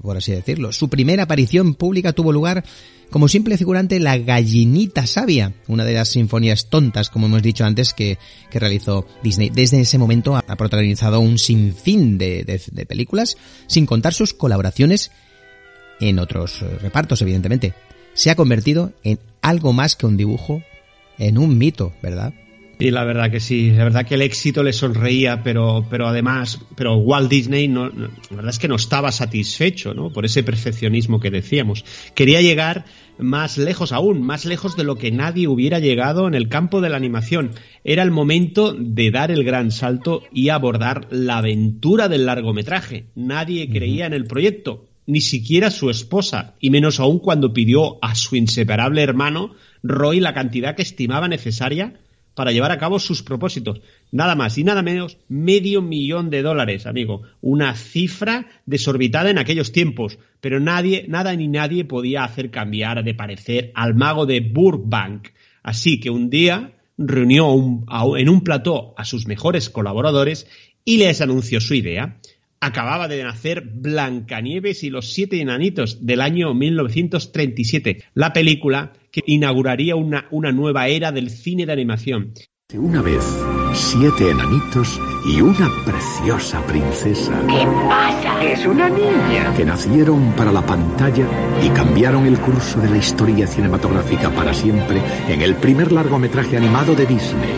[0.02, 0.72] por así decirlo.
[0.72, 2.64] Su primera aparición pública tuvo lugar
[3.10, 7.94] como simple figurante La Gallinita Sabia, una de las sinfonías tontas, como hemos dicho antes,
[7.94, 8.18] que,
[8.50, 9.50] que realizó Disney.
[9.50, 15.12] Desde ese momento ha protagonizado un sinfín de, de, de películas, sin contar sus colaboraciones
[16.00, 17.74] en otros repartos, evidentemente.
[18.14, 20.64] se ha convertido en algo más que un dibujo,
[21.20, 22.34] en un mito, ¿verdad?
[22.80, 26.60] Y la verdad que sí, la verdad que el éxito le sonreía, pero, pero además,
[26.76, 30.12] pero Walt Disney no, no- la verdad es que no estaba satisfecho, ¿no?
[30.14, 31.84] Por ese perfeccionismo que decíamos.
[32.14, 32.86] Quería llegar
[33.18, 36.90] más lejos aún, más lejos de lo que nadie hubiera llegado en el campo de
[36.90, 37.52] la animación.
[37.84, 43.06] Era el momento de dar el gran salto y abordar la aventura del largometraje.
[43.16, 48.14] Nadie creía en el proyecto, ni siquiera su esposa, y menos aún cuando pidió a
[48.14, 52.02] su inseparable hermano Roy la cantidad que estimaba necesaria
[52.38, 53.82] para llevar a cabo sus propósitos.
[54.12, 57.24] Nada más y nada menos, medio millón de dólares, amigo.
[57.42, 60.20] Una cifra desorbitada en aquellos tiempos.
[60.40, 65.30] Pero nadie, nada ni nadie podía hacer cambiar de parecer al mago de Burbank.
[65.64, 67.56] Así que un día reunió
[68.18, 70.48] en un plató a sus mejores colaboradores
[70.86, 72.20] y les anunció su idea.
[72.60, 79.96] Acababa de nacer Blancanieves y los siete enanitos del año 1937, la película que inauguraría
[79.96, 82.34] una, una nueva era del cine de animación.
[82.74, 83.24] Una vez,
[83.74, 87.32] siete enanitos y una preciosa princesa.
[87.48, 88.44] ¿Qué pasa?
[88.44, 89.54] Es una niña.
[89.56, 91.26] Que nacieron para la pantalla
[91.64, 96.94] y cambiaron el curso de la historia cinematográfica para siempre en el primer largometraje animado
[96.94, 97.54] de Disney.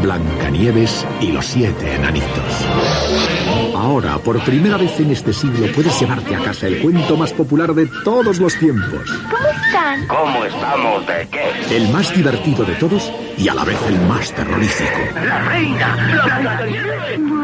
[0.00, 3.35] Blancanieves y los siete enanitos.
[3.76, 7.74] Ahora, por primera vez en este siglo, puedes llevarte a casa el cuento más popular
[7.74, 9.02] de todos los tiempos.
[9.30, 10.06] ¿Cómo están?
[10.06, 11.76] ¿Cómo estamos de qué?
[11.76, 14.98] El más divertido de todos y a la vez el más terrorífico.
[15.14, 15.96] ¡La reina!
[17.18, 17.35] Muérdela.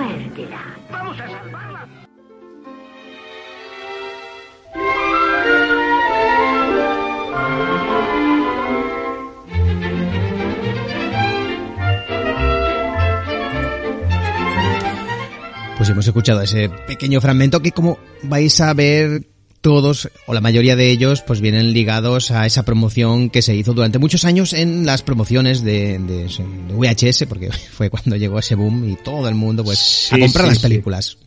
[15.93, 19.27] Hemos escuchado ese pequeño fragmento que como vais a ver
[19.61, 23.73] todos o la mayoría de ellos pues vienen ligados a esa promoción que se hizo
[23.75, 28.57] durante muchos años en las promociones de, de- de VHS porque fue cuando llegó ese
[28.57, 30.63] boom y todo el mundo pues a comprar sí, las sí.
[30.63, 31.19] películas.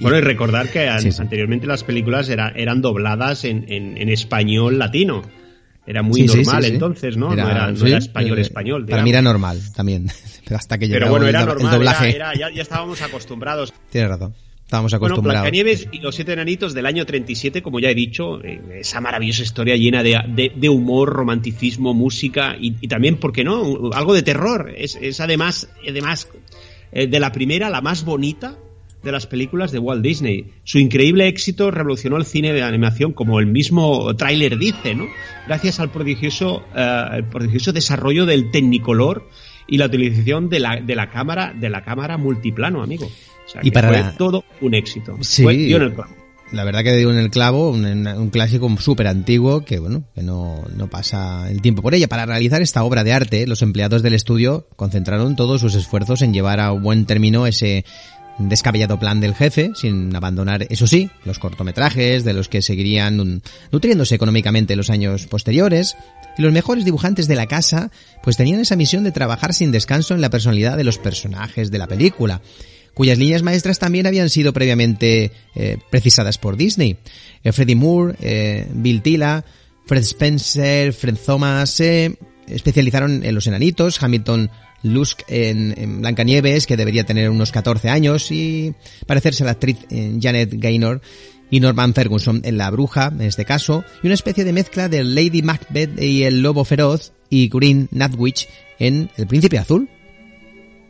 [0.00, 1.20] Bueno, y recordar que an- Sí, sí.
[1.20, 5.20] anteriormente las películas era- eran dobladas en, en- en español latino.
[5.88, 6.74] Era muy Sí, normal sí, sí.
[6.74, 7.28] entonces, ¿no?
[7.28, 8.84] no era, no era español eh, español.
[8.86, 9.40] Para mí era digamos.
[9.40, 10.06] normal también,
[10.44, 12.14] pero hasta que llegó Pero bueno, el, era el normal, doblaje.
[12.14, 13.72] era- era- ya, ya estábamos acostumbrados.
[13.90, 14.34] Tienes razón.
[14.64, 15.40] Estábamos Bueno, acostumbrados.
[15.44, 19.42] Blancanieves y los siete enanitos del año 37, como ya he dicho, eh, esa maravillosa
[19.42, 23.90] historia llena de, de- de humor, romanticismo, música y, y también, ¿por qué no?
[23.94, 24.70] Algo de terror.
[24.76, 26.28] Es, es además, además
[26.92, 28.58] eh, de la primera, la más bonita
[29.02, 30.52] de las películas de Walt Disney.
[30.64, 35.06] Su increíble éxito revolucionó el cine de animación, como el mismo tráiler dice, ¿no?
[35.46, 39.28] Gracias al prodigioso, eh, el prodigioso desarrollo del Technicolor
[39.66, 43.06] y la utilización de la, de la cámara, de la cámara multiplano, amigo.
[43.06, 45.16] O sea, Y que para fue la- todo un éxito.
[45.20, 45.42] Sí.
[45.42, 46.12] Fue- dio en el clavo.
[46.50, 50.22] La verdad que dio en el clavo, un, un clásico súper antiguo que bueno, que
[50.22, 52.08] no, no pasa el tiempo por ella.
[52.08, 56.32] Para realizar esta obra de arte, los empleados del estudio concentraron todos sus esfuerzos en
[56.32, 57.84] llevar a buen término ese
[58.38, 64.14] descabellado plan del jefe, sin abandonar, eso sí, los cortometrajes de los que seguirían nutriéndose
[64.14, 65.96] económicamente en los años posteriores.
[66.36, 67.90] Y los mejores dibujantes de la casa,
[68.22, 71.78] pues tenían esa misión de trabajar sin descanso en la personalidad de los personajes de
[71.78, 72.40] la película
[72.98, 76.96] cuyas líneas maestras también habían sido previamente eh, precisadas por Disney.
[77.44, 79.44] Eh, Freddie Moore, eh, Bill Tila,
[79.86, 84.50] Fred Spencer, Fred Thomas se especializaron en los enanitos, Hamilton
[84.82, 88.74] Lusk en, Blancanieves, que debería tener unos 14 años, y
[89.06, 91.00] parecerse a la actriz eh, Janet Gaynor,
[91.50, 95.04] y Norman Ferguson en La Bruja, en este caso, y una especie de mezcla de
[95.04, 99.88] Lady Macbeth y El Lobo Feroz, y Green Natwich en El Príncipe Azul.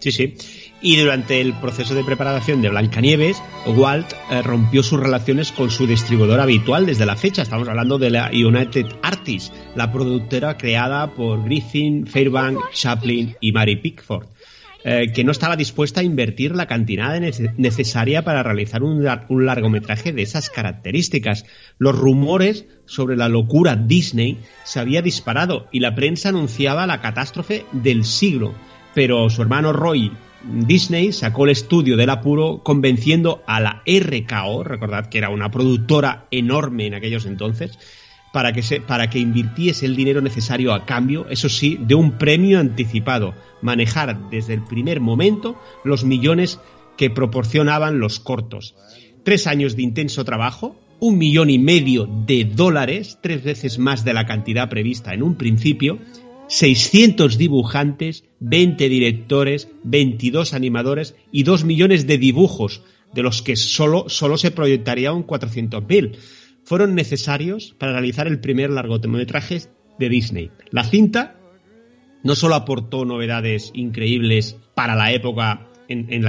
[0.01, 0.35] Sí, sí.
[0.81, 5.89] Y durante el proceso de preparación de Blancanieves, Walt eh, rompió sus relaciones con su
[5.89, 7.43] distribuidor habitual desde la fecha.
[7.43, 13.75] Estamos hablando de la United Artists, la productora creada por Griffin, Fairbank, Chaplin y Mary
[13.75, 14.29] Pickford,
[14.85, 19.47] eh, que no estaba dispuesta a invertir la cantidad nece- necesaria para realizar un, un
[19.47, 21.45] largometraje de esas características.
[21.79, 27.65] Los rumores sobre la locura Disney se había disparado y la prensa anunciaba la catástrofe
[27.73, 28.55] del siglo
[28.99, 30.11] pero su hermano Roy
[30.43, 36.27] Disney sacó el estudio del apuro convenciendo a la RKO, recordad que era una productora
[36.33, 37.79] enorme en aquellos entonces,
[38.33, 42.19] para que, se, para que invirtiese el dinero necesario a cambio, eso sí, de un
[42.19, 46.59] premio anticipado, manejar desde el primer momento los millones
[46.97, 48.75] que proporcionaban los cortos.
[49.23, 54.15] Tres años de intenso trabajo, un millón y medio de dólares, tres veces más de
[54.15, 56.01] la cantidad prevista en un principio,
[56.49, 62.83] 600 dibujantes, 20 directores, 22 animadores y 2 millones de dibujos,
[63.13, 66.17] de los que solo, solo se proyectaría un 400.000.
[66.65, 69.63] fueron necesarios para realizar el primer largometraje
[69.99, 70.51] de Disney.
[70.71, 71.39] La cinta
[72.23, 76.23] no solo aportó novedades increíbles para la época en,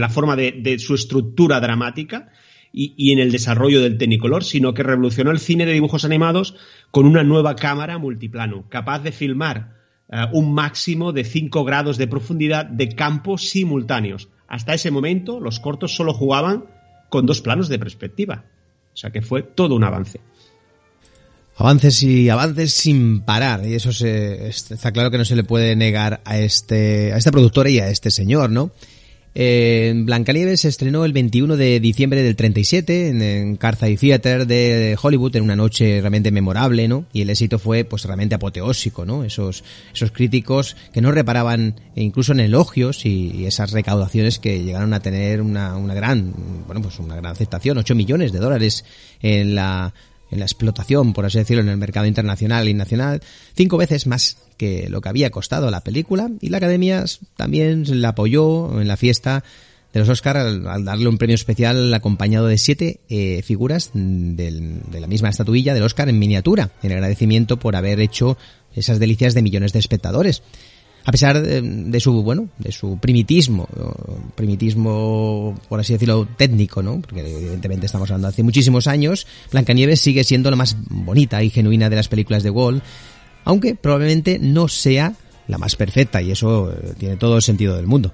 [0.00, 2.32] la, forma de, su estructura dramática
[2.78, 6.54] y, en el desarrollo del Technicolor, sino que revolucionó el cine de dibujos animados
[6.90, 9.76] con una nueva cámara multiplano, capaz de filmar
[10.10, 14.28] eh, un máximo de 5 grados de profundidad de campo simultáneos.
[14.46, 16.66] Hasta ese momento, los cortos solo jugaban
[17.08, 18.44] con dos planos de perspectiva.
[18.92, 20.20] O sea que fue todo un avance.
[21.56, 23.66] Avances y avances sin parar.
[23.66, 27.32] Y eso se, está claro que no se le puede negar a este, a esta
[27.32, 28.70] productora y a este señor, ¿no?
[29.38, 34.96] Eh, Blancanieves se estrenó el 21 de diciembre del 37 en, en Carthay Theater de
[35.00, 37.04] Hollywood en una noche realmente memorable, ¿no?
[37.12, 39.24] Y el éxito fue pues realmente apoteósico, ¿no?
[39.24, 39.62] Esos,
[39.92, 45.42] esos críticos que no reparaban incluso en elogios y, esas recaudaciones que llegaron a tener
[45.42, 46.32] una, una gran,
[46.66, 48.86] bueno, pues una gran aceptación, 8 millones de dólares
[49.20, 49.92] en la
[50.30, 53.22] en la explotación, por así decirlo, en el mercado internacional y nacional,
[53.54, 57.04] cinco veces más que lo que había costado la película, y la Academia
[57.36, 59.44] también la apoyó en la fiesta
[59.92, 65.06] de los Oscars al, darle un premio especial acompañado de siete eh, figuras de la
[65.06, 68.36] misma estatuilla del Oscar en miniatura, en agradecimiento por haber hecho
[68.74, 70.42] esas delicias de millones de espectadores
[71.06, 73.68] a pesar de, su, bueno, de su primitismo,
[74.34, 77.00] primitismo, por así decirlo, técnico, ¿no?
[77.00, 81.88] Porque evidentemente estamos hablando hace muchísimos años, Blancanieves sigue siendo la más bonita y genuina
[81.88, 82.82] de las películas de Walt,
[83.44, 85.14] aunque probablemente no sea
[85.46, 88.12] la más perfecta, y eso eh, tiene todo el sentido del mundo.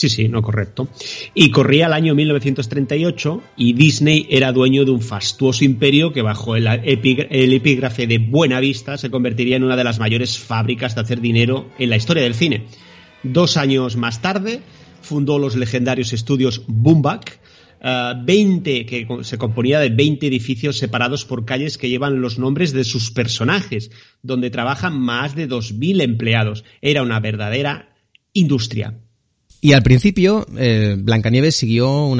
[0.00, 0.88] Sí, sí, no correcto.
[1.34, 6.56] Y corría el año 1938 y Disney era dueño de un fastuoso imperio que bajo
[6.56, 11.20] el, epígrafe de Buena Vista se convertiría en una de las mayores fábricas de hacer
[11.20, 12.64] dinero en la historia del cine.
[13.22, 14.62] Dos años más tarde
[15.02, 17.38] fundó los legendarios estudios Boomback,
[18.24, 22.72] 20, eh, que se componía de 20 edificios separados por calles que llevan los nombres
[22.72, 23.90] de sus personajes,
[24.22, 26.64] donde trabajan más de 2.000 empleados.
[26.80, 27.94] Era una verdadera
[28.32, 28.98] industria.
[29.60, 32.10] Y al principio, eh, Blancanieves siguió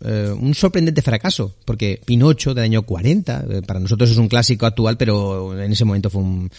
[0.00, 4.66] eh, un sorprendente fracaso, porque Pinocho del año 40, eh, para nosotros es un clásico
[4.66, 6.50] actual, pero en ese momento fue un...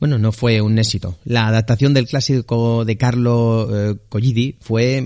[0.00, 1.18] Bueno, no fue un éxito.
[1.24, 5.04] La adaptación del clásico de Carlo eh, Collidi fue,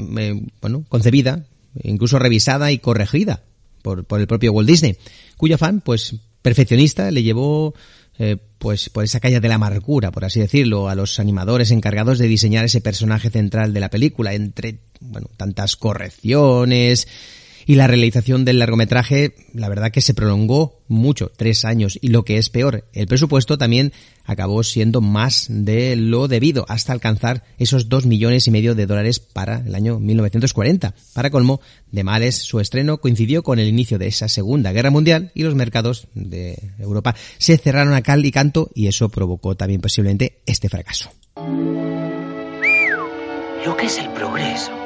[0.60, 1.44] bueno, concebida,
[1.82, 3.42] incluso revisada y corregida
[3.82, 4.96] por, por el propio Walt Disney,
[5.36, 7.74] cuyo fan, pues, perfeccionista, le llevó
[8.18, 12.18] eh, pues por esa calle de la amargura, por así decirlo, a los animadores encargados
[12.18, 17.08] de diseñar ese personaje central de la película, entre bueno, tantas correcciones,
[17.66, 21.98] y la realización del largometraje, la verdad que se prolongó mucho, tres años.
[22.00, 23.92] Y lo que es peor, el presupuesto también
[24.24, 29.20] acabó siendo más de lo debido, hasta alcanzar esos dos millones y medio de dólares
[29.20, 30.94] para el año 1940.
[31.12, 31.60] Para colmo
[31.90, 35.54] de males, su estreno coincidió con el inicio de esa Segunda Guerra Mundial y los
[35.54, 40.68] mercados de Europa se cerraron a cal y canto y eso provocó también posiblemente este
[40.68, 41.10] fracaso.
[43.64, 44.83] Lo que es el progreso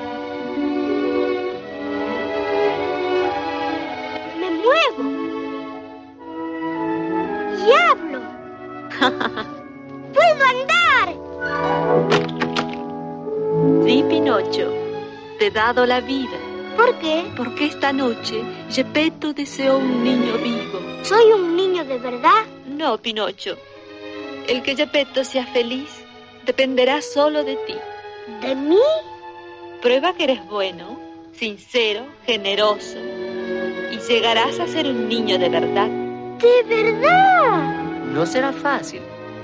[7.69, 8.21] ¡Diablo!
[10.15, 11.09] ¡Puedo andar!
[13.85, 14.73] Sí, Pinocho.
[15.39, 16.39] Te he dado la vida.
[16.77, 17.31] ¿Por qué?
[17.37, 20.81] Porque esta noche Gepetto deseó un niño vivo.
[21.03, 22.47] ¿Soy un niño de verdad?
[22.67, 23.59] No, Pinocho.
[24.47, 25.91] El que Gepetto sea feliz
[26.47, 27.75] dependerá solo de ti.
[28.41, 28.79] ¿De mí?
[29.83, 30.99] Prueba que eres bueno,
[31.35, 32.97] sincero, generoso
[33.93, 36.08] y llegarás a ser un niño de verdad.
[36.39, 37.75] ¿De verdad?
[38.13, 39.03] No será fácil.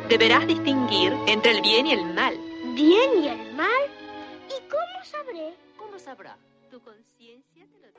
[0.09, 2.39] Deberás distinguir entre el bien y el mal.
[2.77, 3.83] ¿Bien y el mal?
[4.49, 5.55] ¿Y cómo sabré?
[5.77, 6.37] ¿Cómo sabrá?
[6.71, 7.95] Tu conciencia te lo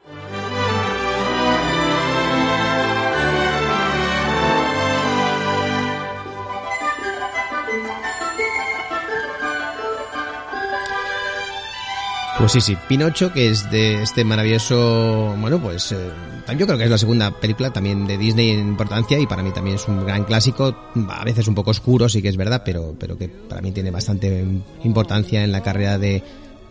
[12.37, 16.11] Pues sí, sí, Pinocho, que es de este maravilloso, bueno, pues eh,
[16.53, 19.51] yo creo que es la segunda película también de Disney en importancia y para mí
[19.51, 20.75] también es un gran clásico,
[21.09, 23.91] a veces un poco oscuro, sí que es verdad, pero, pero que para mí tiene
[23.91, 24.45] bastante
[24.83, 26.23] importancia en la carrera de,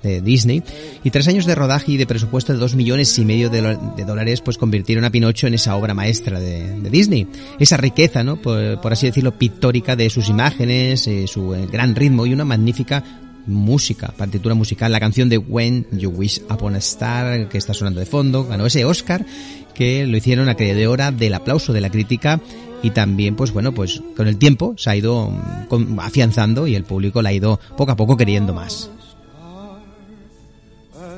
[0.04, 0.62] de Disney.
[1.02, 4.40] Y tres años de rodaje y de presupuesto de dos millones y medio de, dólares
[4.40, 7.26] pues convirtieron a Pinocho en esa obra maestra de, Disney.
[7.58, 8.36] Esa riqueza, ¿no?
[8.36, 12.44] Por, por, así decirlo, pictórica de sus imágenes, eh, su eh, gran ritmo y una
[12.44, 13.02] magnífica
[13.46, 18.00] música, partitura musical, la canción de When You Wish Upon a Star que está sonando
[18.00, 19.26] de fondo, ganó ese Oscar
[19.74, 22.40] que lo hicieron acreedora del aplauso de la crítica
[22.82, 26.84] y también pues bueno pues con el tiempo se ha ido mm, afianzando y el
[26.84, 28.90] público la ha ido poco a poco queriendo más.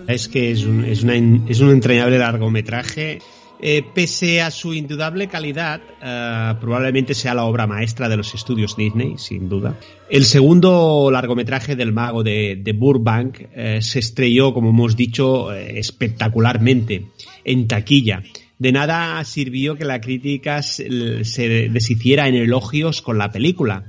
[0.09, 3.19] Es que es un, es, una, es un entrañable largometraje
[3.59, 8.77] Eh, pese a su indudable calidad, eh, probablemente sea la obra maestra de los estudios
[8.77, 9.79] Disney, sin duda.
[10.11, 15.79] El segundo largometraje del mago de, de Burbank eh, se estrelló, como hemos dicho, eh,
[15.79, 17.07] espectacularmente
[17.45, 18.23] en taquilla.
[18.59, 23.85] De nada sirvió que la crítica se, deshiciera en elogios con la película,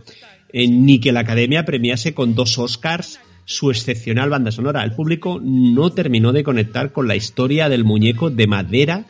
[0.51, 4.83] eh, ni que la academia premiase con dos Oscars su excepcional banda sonora.
[4.83, 9.05] El público no terminó de conectar con la historia del muñeco de madera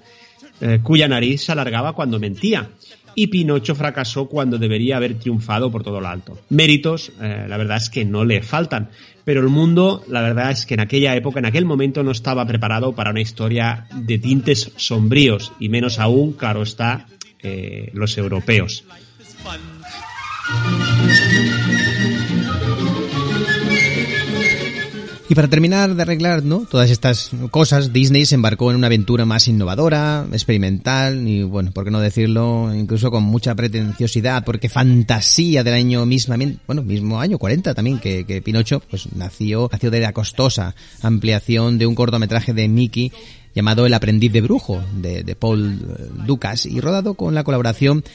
[0.62, 2.70] eh, cuya nariz se alargaba cuando mentía.
[3.16, 6.38] Y Pinocho fracasó cuando debería haber triunfado por todo lo alto.
[6.50, 8.90] Méritos, eh, la verdad es que no le faltan.
[9.28, 12.46] Pero el mundo, la verdad es que en aquella época, en aquel momento, no estaba
[12.46, 15.52] preparado para una historia de tintes sombríos.
[15.60, 17.08] Y menos aún, claro está,
[17.44, 18.86] eh, los europeos.
[25.30, 26.60] Y para terminar de arreglar ¿no?
[26.60, 31.84] todas estas cosas, Disney se embarcó en una aventura más innovadora, experimental y, bueno, por
[31.84, 37.38] qué no decirlo, incluso con mucha pretenciosidad, porque fantasía del año mismamente, bueno, mismo año
[37.38, 42.70] 40 también, que, Pinocho, pues nació, nació de la costosa ampliación de un cortometraje de
[42.70, 43.12] Mickey
[43.54, 45.78] llamado El aprendiz de brujo, de, de Paul
[46.26, 48.06] Dukas, y rodado con la colaboración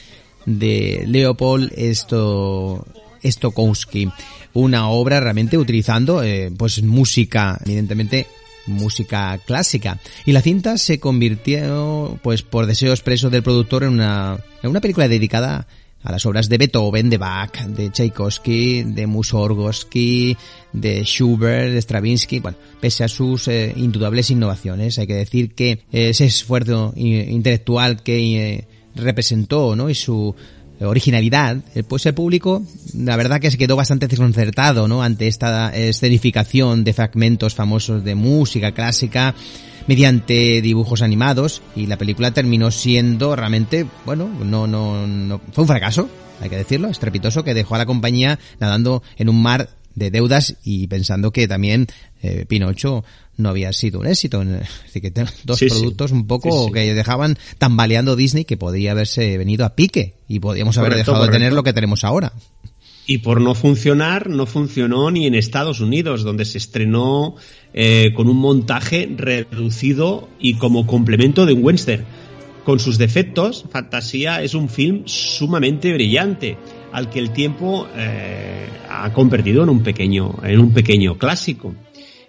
[0.47, 2.87] de Leopold Esto,
[3.23, 4.09] Stokowski.
[4.53, 8.27] Una obra realmente utilizando eh, pues música, evidentemente
[8.65, 9.99] música clásica.
[10.25, 14.81] Y la cinta se convirtió, pues por deseo expreso del productor, en una, en una
[14.81, 15.67] película dedicada
[16.03, 20.35] a las obras de Beethoven, de Bach, de Tchaikovsky, de Mussorgsky,
[20.73, 25.83] de Schubert, de Stravinsky, bueno, pese a sus eh, indudables innovaciones, hay que decir que
[25.91, 29.89] ese esfuerzo intelectual que eh, representó, ¿no?
[29.89, 30.35] Y su
[30.79, 31.57] originalidad,
[31.87, 32.63] pues el público,
[32.97, 35.03] la verdad que se quedó bastante desconcertado, ¿no?
[35.03, 39.33] Ante esta escenificación de fragmentos famosos de música clásica
[39.87, 45.67] mediante dibujos animados y la película terminó siendo realmente, bueno, no, no, no, fue un
[45.67, 46.09] fracaso,
[46.41, 50.55] hay que decirlo, estrepitoso, que dejó a la compañía nadando en un mar de deudas
[50.63, 51.87] y pensando que también
[52.21, 53.03] eh, Pinocho
[53.37, 54.43] no había sido un éxito.
[54.85, 55.75] Así que dos Sí, sí.
[55.75, 60.39] productos un poco Sí, que dejaban tambaleando Disney que podría haberse venido a pique y
[60.39, 62.33] podríamos haber Correcto, dejado de tener lo que tenemos ahora.
[63.05, 67.35] Y por no funcionar, no funcionó ni en Estados Unidos, donde se estrenó
[67.73, 72.05] eh, con un montaje reducido y como complemento de un western.
[72.63, 76.57] Con sus defectos, Fantasía es un film sumamente brillante,
[76.93, 81.75] al que el tiempo eh, ha convertido en un pequeño, en un pequeño clásico.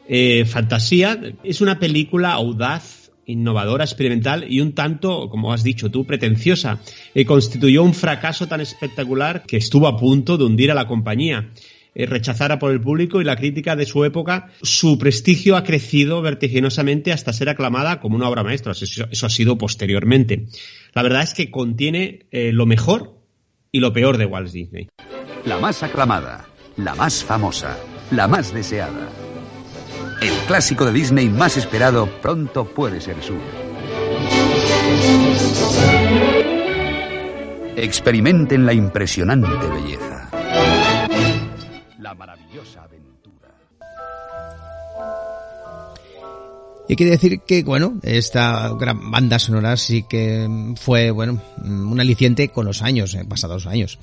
[0.09, 6.05] Eh, Fantasía es una película audaz, innovadora, experimental y un tanto, como has dicho tú,
[6.05, 6.81] pretenciosa.
[7.15, 11.51] Eh, constituyó un fracaso tan espectacular que estuvo a punto de hundir a la compañía.
[11.97, 16.23] Eh, rechazada por el público y la crítica de su época, su prestigio ha crecido
[16.23, 18.73] vertiginosamente hasta ser aclamada como una obra maestra.
[18.73, 20.47] Eso, ha sido posteriormente.
[20.93, 23.21] La verdad es que contiene eh, lo mejor
[23.71, 24.89] y lo peor de Walt Disney.
[25.45, 27.79] La más aclamada, la más famosa,
[28.11, 29.24] la más deseada.
[30.21, 33.41] El clásico de Disney más esperado pronto puede ser suyo.
[37.77, 40.31] Experimenten la impresionante belleza.
[41.99, 43.49] La maravillosa aventura.
[46.89, 51.99] Y hay que decir que, bueno, esta gran banda sonora sí que fue, bueno, un
[51.99, 53.99] aliciente con los años, eh, pasados años.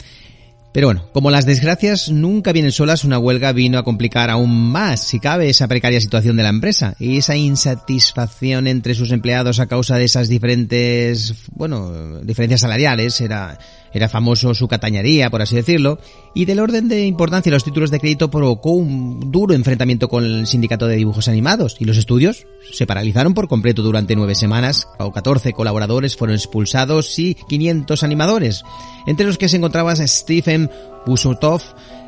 [0.74, 5.02] Pero bueno, como las desgracias nunca vienen solas, una huelga vino a complicar aún más,
[5.02, 9.68] si cabe, esa precaria situación de la empresa y esa insatisfacción entre sus empleados a
[9.68, 13.58] causa de esas diferentes, bueno, diferencias salariales, era,
[13.94, 16.00] era famoso su catañería, por así decirlo,
[16.34, 20.48] y del orden de importancia los títulos de crédito provocó un duro enfrentamiento con el
[20.48, 25.12] sindicato de dibujos animados y los estudios se paralizaron por completo durante nueve semanas, o
[25.12, 28.64] 14 colaboradores fueron expulsados y 500 animadores,
[29.08, 30.70] entre los que se encontraban Stephen
[31.06, 31.62] Busutov,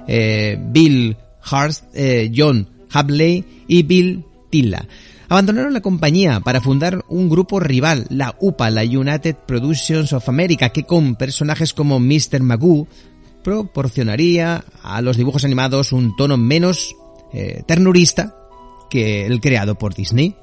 [0.08, 4.88] eh, Bill Hart, eh, John Habley y Bill Tilla.
[5.34, 10.70] Abandonaron la compañía para fundar un grupo rival, la UPA, la United Productions of America,
[10.70, 12.44] que con personajes como Mr.
[12.44, 12.88] Magoo
[13.44, 16.96] proporcionaría a los dibujos animados un tono menos
[17.34, 18.36] eh, ternurista
[18.92, 20.36] que el creado por Disney.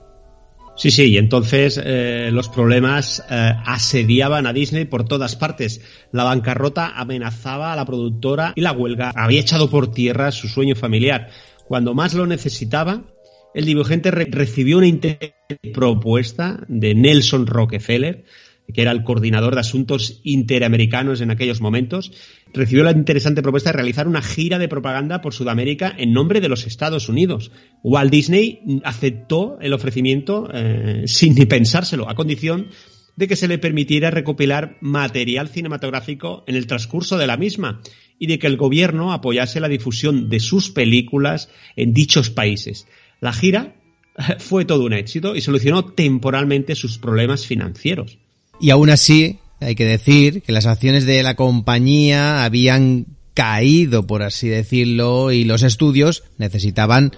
[0.76, 5.82] Sí, sí, y entonces eh, los problemas eh, asediaban a Disney por todas partes.
[6.11, 10.74] La bancarrota amenazaba a la productora y la huelga había echado por tierra su sueño
[10.74, 11.28] familiar.
[11.68, 13.05] Cuando más lo necesitaba,
[13.55, 14.88] el dibujante re recibió una
[15.72, 18.24] propuesta de Nelson Rockefeller,
[18.72, 22.12] que era el coordinador de asuntos interamericanos en aquellos momentos,
[22.53, 26.48] recibió la interesante propuesta de realizar una gira de propaganda por Sudamérica en nombre de
[26.48, 27.51] los Estados Unidos.
[27.82, 32.68] Walt Disney aceptó el ofrecimiento eh, sin ni pensárselo, a condición
[33.16, 37.80] de que se le permitiera recopilar material cinematográfico en el transcurso de la misma
[38.18, 42.86] y de que el gobierno apoyase la difusión de sus películas en dichos países.
[43.21, 43.75] La gira
[44.39, 48.18] fue todo un éxito y solucionó temporalmente sus problemas financieros.
[48.61, 54.23] Y aún así, hay que decir que las acciones de la compañía habían caído, por
[54.23, 57.12] así decirlo, y los estudios necesitaban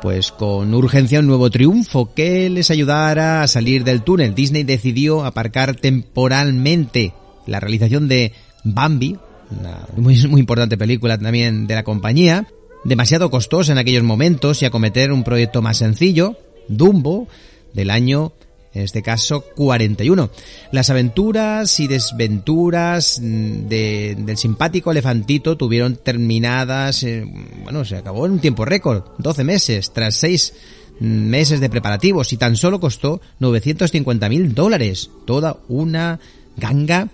[0.00, 4.34] pues con urgencia un nuevo triunfo que les ayudara a salir del túnel.
[4.34, 7.12] Disney decidió aparcar temporalmente
[7.46, 8.32] la realización de
[8.64, 9.16] Bambi,
[9.50, 12.46] una muy, muy importante película también de la compañía,
[12.88, 16.36] demasiado costosa en aquellos momentos y acometer un proyecto más sencillo,
[16.68, 17.28] Dumbo,
[17.72, 18.32] del año
[18.74, 20.30] en este caso 41.
[20.72, 27.24] Las aventuras y desventuras de, del simpático elefantito tuvieron terminadas, eh,
[27.62, 30.54] bueno, se acabó en un tiempo récord, 12 meses, tras 6
[31.00, 35.10] meses de preparativos y tan solo costó 950 mil dólares.
[35.26, 36.20] Toda una
[36.56, 37.08] ganga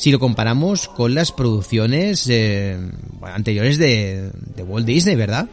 [0.00, 2.74] si lo comparamos con las producciones eh,
[3.20, 5.50] anteriores de, de Walt Disney, ¿verdad?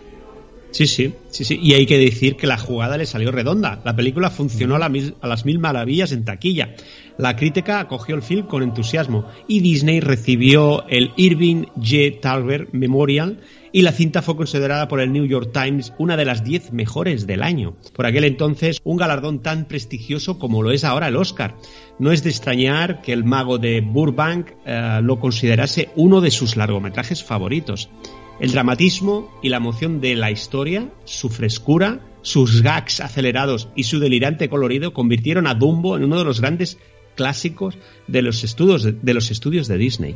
[0.71, 1.59] Sí, sí, sí, sí.
[1.61, 3.81] Y hay que decir que la jugada le salió redonda.
[3.83, 6.75] La película funcionó a, a, las mil maravillas en taquilla.
[7.17, 12.21] La crítica acogió el film con entusiasmo y Disney recibió el Irving J.
[12.21, 13.41] Talbert Memorial
[13.77, 17.27] y la cinta fue considerada por el New York Times una de las diez mejores
[17.27, 17.77] del año.
[17.93, 21.55] Por aquel entonces, un galardón tan prestigioso como lo es ahora el Oscar.
[21.99, 26.57] No es de extrañar que el mago de Burbank eh, lo considerase uno de sus
[26.57, 27.91] largometrajes favoritos.
[28.39, 33.99] El dramatismo y la emoción de la historia, su frescura, sus gags acelerados y su
[33.99, 36.79] delirante colorido convirtieron a Dumbo en uno de los grandes
[37.15, 40.15] clásicos de los estudios de, de los estudios de Disney.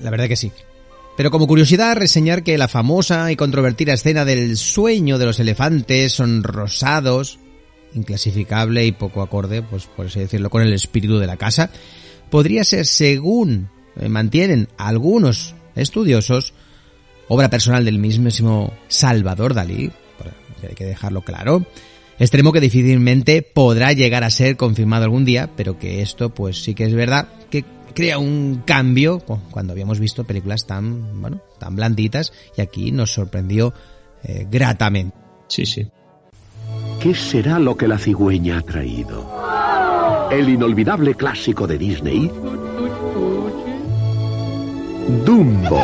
[0.00, 0.52] La verdad que sí.
[1.16, 6.12] Pero como curiosidad, reseñar que la famosa y controvertida escena del sueño de los elefantes
[6.12, 7.38] son rosados,
[7.94, 11.70] inclasificable y poco acorde, pues por así decirlo, con el espíritu de la casa,
[12.30, 13.68] podría ser, según
[14.08, 16.52] mantienen algunos estudiosos,
[17.28, 19.92] obra personal del mismísimo Salvador Dalí,
[20.68, 21.64] hay que dejarlo claro,
[22.18, 26.74] extremo que difícilmente podrá llegar a ser confirmado algún día, pero que esto pues sí
[26.74, 29.20] que es verdad que crea un cambio
[29.50, 33.72] cuando habíamos visto películas tan, bueno, tan blanditas y aquí nos sorprendió
[34.22, 35.16] eh, gratamente.
[35.48, 35.86] Sí, sí.
[37.00, 39.30] ¿Qué será lo que la cigüeña ha traído?
[40.30, 42.30] El inolvidable clásico de Disney,
[45.24, 45.82] Dumbo.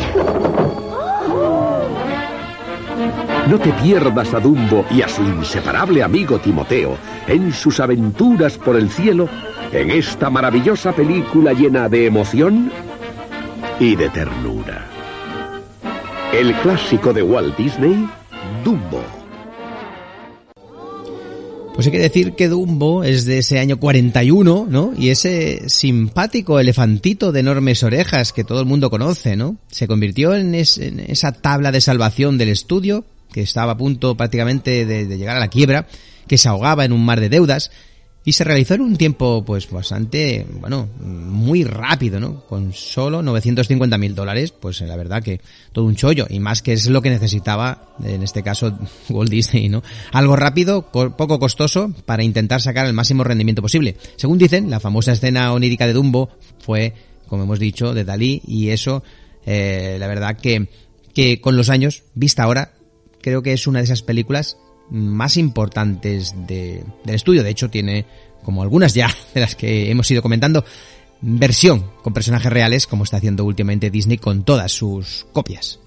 [3.47, 6.97] No te pierdas a Dumbo y a su inseparable amigo Timoteo
[7.27, 9.29] en sus aventuras por el cielo
[9.73, 12.71] en esta maravillosa película llena de emoción
[13.79, 14.87] y de ternura.
[16.33, 18.07] El clásico de Walt Disney,
[18.63, 19.03] Dumbo.
[21.73, 24.93] Pues hay que decir que Dumbo es de ese año 41, ¿no?
[24.97, 29.55] Y ese simpático elefantito de enormes orejas que todo el mundo conoce, ¿no?
[29.69, 34.15] Se convirtió en, es, en esa tabla de salvación del estudio, que estaba a punto
[34.15, 35.87] prácticamente de, de llegar a la quiebra,
[36.27, 37.71] que se ahogaba en un mar de deudas,
[38.23, 42.45] y se realizó en un tiempo pues bastante, bueno, muy rápido, ¿no?
[42.45, 45.41] Con solo 950 mil dólares, pues la verdad que
[45.71, 48.77] todo un chollo, y más que es lo que necesitaba, en este caso,
[49.09, 49.81] Walt Disney, ¿no?
[50.11, 53.97] Algo rápido, poco costoso, para intentar sacar el máximo rendimiento posible.
[54.17, 56.93] Según dicen, la famosa escena onírica de Dumbo fue,
[57.27, 59.03] como hemos dicho, de Dalí, y eso,
[59.47, 60.69] eh, la verdad que,
[61.15, 62.73] que con los años, vista ahora,
[63.19, 64.57] creo que es una de esas películas
[64.91, 67.43] más importantes de, del estudio.
[67.43, 68.05] De hecho, tiene,
[68.43, 70.63] como algunas ya de las que hemos ido comentando,
[71.21, 75.79] versión con personajes reales, como está haciendo últimamente Disney con todas sus copias.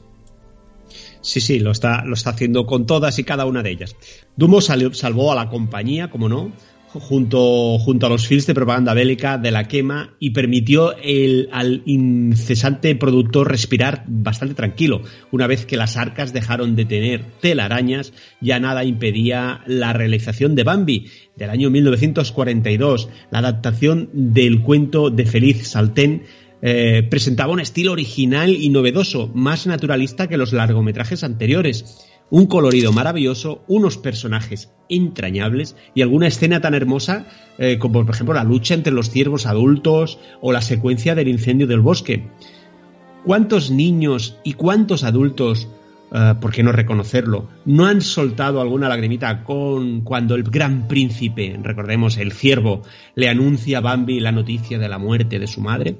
[1.20, 3.96] Sí, sí, lo está, lo está haciendo con todas y cada una de ellas.
[4.36, 6.52] Dumbo salió, salvó a la compañía, como no,
[7.00, 11.82] junto, junto a los films de propaganda bélica de la quema y permitió el, al
[11.86, 15.02] incesante productor respirar bastante tranquilo.
[15.30, 20.64] Una vez que las arcas dejaron de tener telarañas, ya nada impedía la realización de
[20.64, 23.08] Bambi del año 1942.
[23.30, 26.22] La adaptación del cuento de Feliz Salten
[26.62, 32.92] eh, presentaba un estilo original y novedoso, más naturalista que los largometrajes anteriores un colorido
[32.92, 37.26] maravilloso, unos personajes entrañables y alguna escena tan hermosa
[37.58, 41.66] eh, como por ejemplo la lucha entre los ciervos adultos o la secuencia del incendio
[41.66, 42.26] del bosque.
[43.24, 45.68] ¿Cuántos niños y cuántos adultos,
[46.12, 51.58] eh, por qué no reconocerlo, no han soltado alguna lagrimita con cuando el gran príncipe,
[51.62, 52.82] recordemos el ciervo,
[53.14, 55.96] le anuncia a Bambi la noticia de la muerte de su madre?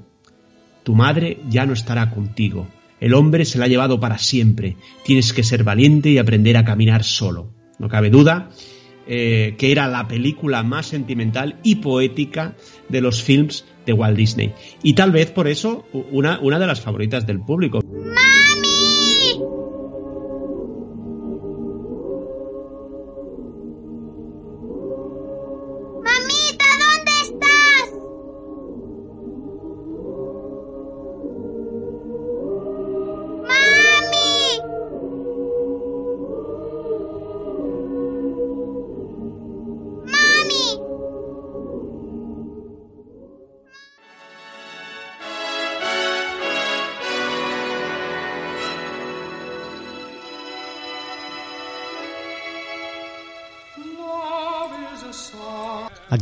[0.83, 2.67] Tu madre ya no estará contigo
[3.05, 4.79] el hombre se la ha llevado para siempre.
[5.05, 7.53] Tienes que ser valiente y aprender a caminar solo.
[7.79, 8.49] No cabe duda
[9.07, 12.57] eh, que era la película más sentimental y poética
[12.89, 14.55] de los films de Walt Disney.
[14.83, 17.81] Y tal vez por eso una, una de las favoritas del público.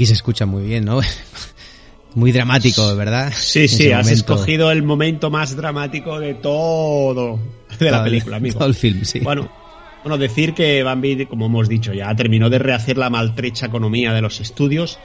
[0.02, 0.98] Aquí se escucha muy bien, ¿no?
[2.16, 3.32] Muy dramático, ¿verdad?
[3.34, 4.34] Sí, sí, has momento.
[4.34, 7.38] escogido el momento más dramático de todo
[7.78, 8.58] de la Todo película, amigo.
[8.58, 9.20] todo el film, sí.
[9.20, 9.48] Bueno,
[10.02, 14.20] bueno, decir que Bambi, como hemos dicho ya, terminó de rehacer la maltrecha economía de
[14.22, 14.98] los estudios.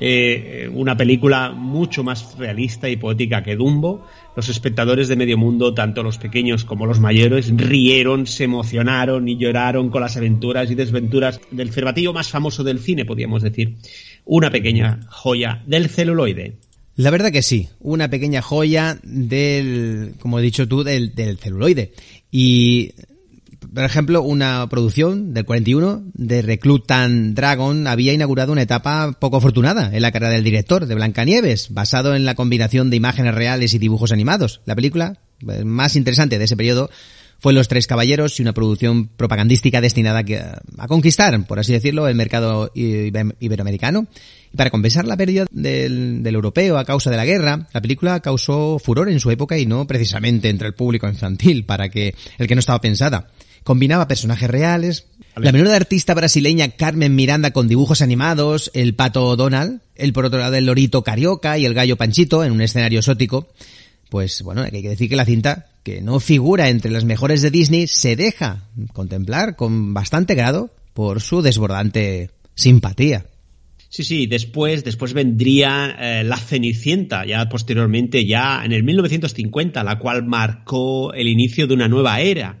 [0.00, 4.06] Eh, una película mucho más realista y poética que Dumbo.
[4.36, 9.36] Los espectadores de medio mundo, tanto los pequeños como los mayores, rieron, se emocionaron y
[9.36, 13.74] lloraron con las aventuras y desventuras del cervatillo más famoso del cine, podríamos decir.
[14.24, 16.54] Una pequeña joya del celuloide.
[16.94, 21.92] La verdad que sí, una pequeña joya del, como he dicho tú, del, del celuloide.
[22.30, 22.92] Y,
[23.74, 29.90] por ejemplo, una producción del 41 de Reclutan Dragon había inaugurado una etapa poco afortunada
[29.94, 33.78] en la carrera del director de Blancanieves, basado en la combinación de imágenes reales y
[33.78, 34.60] dibujos animados.
[34.64, 36.90] La película eh, más interesante de ese periodo
[37.40, 40.24] fue Los Tres Caballeros y una producción propagandística destinada
[40.78, 44.08] a, conquistar, por así decirlo, el mercado ibe- iberoamericano.
[44.52, 48.20] Y para compensar la pérdida del, del europeo a causa de la guerra, la película
[48.20, 52.48] causó furor en su época y no precisamente entre el público infantil, para que el
[52.48, 53.28] que no estaba pensada.
[53.68, 59.82] Combinaba personajes reales, la menuda artista brasileña Carmen Miranda con dibujos animados, el pato Donald,
[59.94, 63.52] el por otro lado el lorito Carioca y el gallo Panchito en un escenario exótico.
[64.08, 67.50] Pues bueno, hay que decir que la cinta, que no figura entre las mejores de
[67.50, 73.26] Disney, se deja contemplar con bastante grado por su desbordante simpatía.
[73.90, 79.98] Sí, sí, después, después vendría eh, La Cenicienta, ya posteriormente, ya en el 1950, la
[79.98, 82.58] cual marcó el inicio de una nueva era.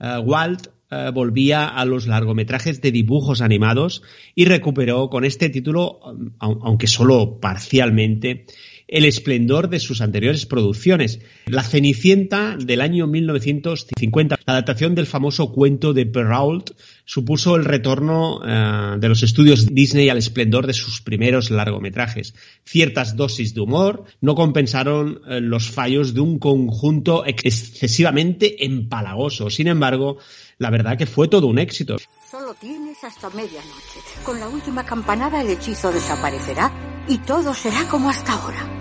[0.00, 4.02] Eh, Walt eh, volvía a los largometrajes de dibujos animados
[4.34, 6.00] y recuperó con este título,
[6.40, 8.46] au- aunque solo parcialmente,
[8.90, 11.20] el esplendor de sus anteriores producciones.
[11.46, 16.72] La Cenicienta del año 1950, la adaptación del famoso cuento de Perrault,
[17.04, 22.34] supuso el retorno eh, de los estudios Disney al esplendor de sus primeros largometrajes.
[22.64, 29.50] Ciertas dosis de humor no compensaron eh, los fallos de un conjunto excesivamente empalagoso.
[29.50, 30.18] Sin embargo,
[30.58, 31.96] la verdad que fue todo un éxito.
[32.28, 34.00] Solo tienes hasta medianoche.
[34.24, 36.72] Con la última campanada el hechizo desaparecerá
[37.08, 38.79] y todo será como hasta ahora.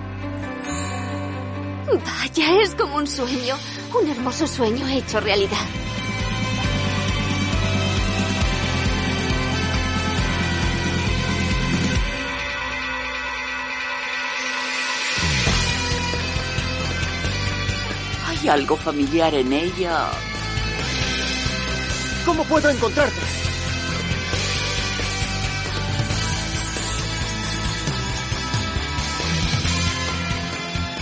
[1.98, 3.56] Vaya, es como un sueño,
[4.00, 5.58] un hermoso sueño hecho realidad.
[18.28, 20.12] ¿Hay algo familiar en ella?
[22.24, 23.49] ¿Cómo puedo encontrarte?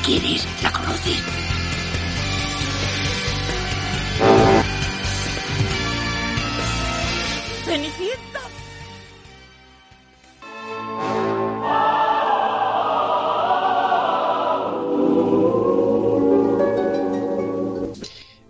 [0.08, 0.48] ¿Quién es?
[0.64, 1.22] ¿La conoces?
[7.66, 8.42] ¡Cenicienta!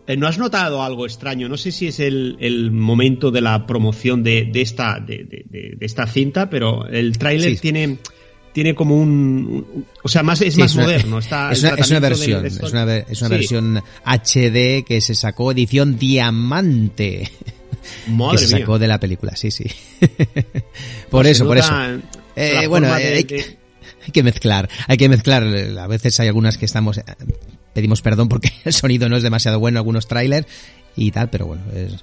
[0.09, 1.49] Eh, ¿No has notado algo extraño?
[1.49, 5.43] No sé si es el, el momento de la promoción de, de esta, de, de-
[5.49, 7.61] de- de esta cinta, pero el tráiler Sí.
[7.61, 7.97] tiene,
[8.57, 11.19] tiene como un, un- O sea, más, es Sí, más una- moderno.
[11.19, 13.35] Está es, una, es una versión, de es una, es una Sí.
[13.35, 17.29] versión HD que se sacó edición diamante.
[18.07, 18.79] Madre que se sacó mía.
[18.79, 19.65] de la película, sí, sí.
[21.11, 21.71] por Pues eso, se por eso.
[22.35, 23.57] Eh, bueno, eh, de- hay, de-
[24.05, 25.43] hay que mezclar, hay que mezclar.
[25.79, 27.03] A veces hay algunas que estamos, eh,
[27.73, 30.47] pedimos perdón porque el sonido no es demasiado bueno, algunos trailers
[30.95, 31.93] y tal, pero bueno, es,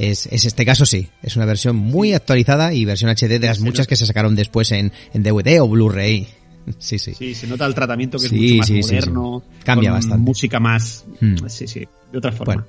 [0.00, 3.60] es, es este caso sí, es una versión muy actualizada y versión HD de las
[3.60, 6.26] muchas que se sacaron después en, en DVD o Blu-ray.
[6.78, 7.14] Sí, sí.
[7.14, 8.94] Sí, se nota el tratamiento que Sí, es mucho más sí, sí, sí.
[8.94, 9.42] moderno.
[9.64, 10.24] Cambia con bastante.
[10.24, 11.04] Música más.
[11.20, 11.36] Hmm.
[11.48, 12.54] Sí, sí, de otra forma.
[12.54, 12.66] Bueno.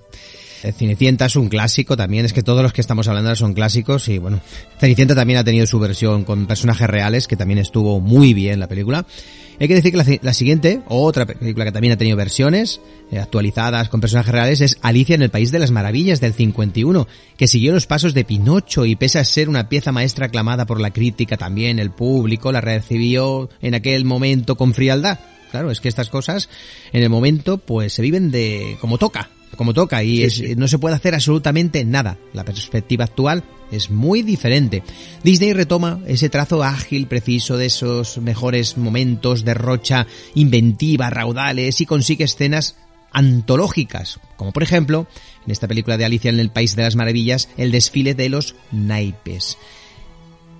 [0.61, 4.19] Cenicienta es un clásico también, es que todos los que estamos hablando son clásicos y
[4.19, 4.41] bueno,
[4.79, 8.67] Cenicienta también ha tenido su versión con personajes reales que también estuvo muy bien la
[8.67, 9.05] película.
[9.59, 12.81] Hay que decir que la, la siguiente, otra película que también ha tenido versiones
[13.11, 17.07] eh, actualizadas con personajes reales es Alicia en el País de las Maravillas del 51,
[17.37, 20.79] que siguió los pasos de Pinocho y pese a ser una pieza maestra aclamada por
[20.79, 25.19] la crítica también, el público la recibió en aquel momento con frialdad.
[25.51, 26.49] Claro, es que estas cosas
[26.93, 30.55] en el momento pues se viven de como toca, como toca y Sí, es- sí.
[30.55, 32.17] no se puede hacer absolutamente nada.
[32.33, 34.83] La perspectiva actual es muy diferente.
[35.23, 42.25] Disney retoma ese trazo ágil, preciso de esos mejores momentos, derrocha inventiva, raudales y consigue
[42.25, 42.75] escenas
[43.13, 45.05] antológicas, como por ejemplo
[45.45, 48.55] en esta película de Alicia en el País de las Maravillas, el desfile de los
[48.71, 49.57] naipes.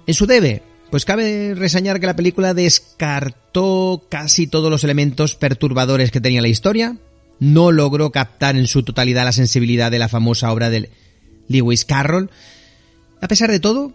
[0.08, 6.12] En su debe, pues cabe reseñar que la película descartó casi todos los elementos perturbadores
[6.12, 6.98] que tenía la historia,
[7.42, 10.92] no logró captar en su totalidad la sensibilidad de la famosa obra de
[11.48, 12.30] Lewis Carroll.
[13.20, 13.94] A pesar de todo,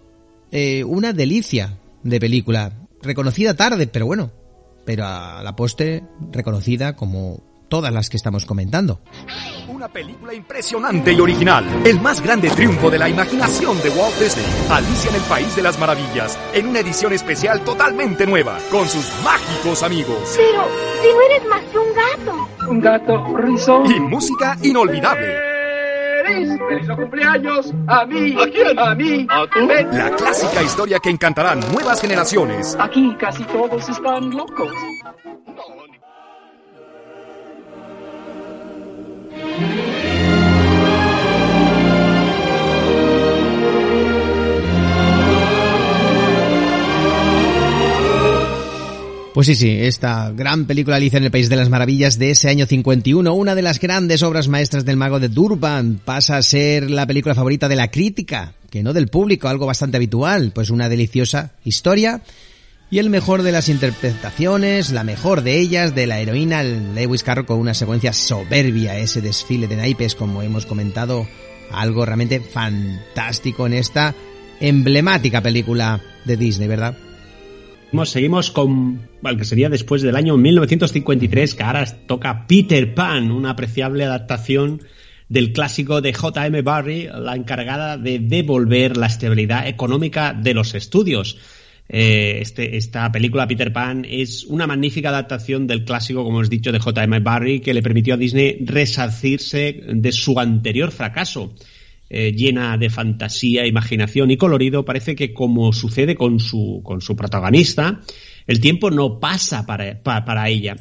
[0.51, 2.72] eh, una delicia de película,
[3.03, 4.32] reconocida tarde, pero bueno,
[4.84, 9.01] pero a la poste reconocida como todas las que estamos comentando.
[9.68, 11.64] Una película impresionante y original.
[11.84, 14.44] El más grande triunfo de la imaginación de Walt Disney.
[14.70, 16.36] Alicia en el País de las Maravillas.
[16.53, 18.59] En una edición especial totalmente nueva.
[18.72, 20.36] Con sus mágicos amigos.
[20.36, 20.66] Pero,
[21.03, 22.56] si no eres más que un gato.
[22.69, 23.91] Un gato risón.
[23.91, 25.27] Y música inolvidable.
[26.27, 26.59] ¡Feliz!
[26.69, 27.73] ¡Feliz cumpleaños!
[27.87, 28.37] ¡A mí!
[28.41, 28.79] ¿A quién?
[28.79, 29.27] ¡A mí!
[29.31, 29.69] ¿A tú?
[29.97, 32.77] La clásica historia que encantará nuevas generaciones.
[32.81, 34.73] Aquí casi todos están locos.
[49.37, 52.49] Pues sí, sí, esta gran película Alicia en el País de las Maravillas de ese
[52.49, 56.91] año 51, una de las grandes obras maestras del mago de Durban, pasa a ser
[56.91, 60.89] la película favorita de la crítica, que no del público, algo bastante habitual, pues una
[60.89, 62.22] deliciosa historia
[62.91, 67.45] y el mejor de las interpretaciones, la mejor de ellas, de la heroína Lewis Carroll
[67.45, 71.28] con una secuencia soberbia, ese desfile de naipes, como hemos comentado,
[71.70, 74.14] algo realmente fantástico en esta
[74.61, 76.97] emblemática película de Disney, ¿verdad?
[78.05, 84.05] Seguimos, con que sería después del año 1953, que ahora toca Peter Pan, una apreciable
[84.05, 84.83] adaptación
[85.29, 86.62] del clásico de J.M.
[86.62, 91.39] Barrie, la encargada de devolver la estabilidad económica de los estudios.
[91.89, 96.51] Eh, este, esta película Peter Pan es una magnífica adaptación del clásico, como os he
[96.51, 97.20] dicho, de J.M.
[97.20, 101.55] Barrie, que le permitió a Disney resarcirse de su anterior fracaso.
[102.09, 107.16] Eh, llena de fantasía, imaginación y colorido, parece que como sucede con su, con su
[107.16, 108.01] protagonista,
[108.47, 110.76] el tiempo no pasa para, pa- para ella.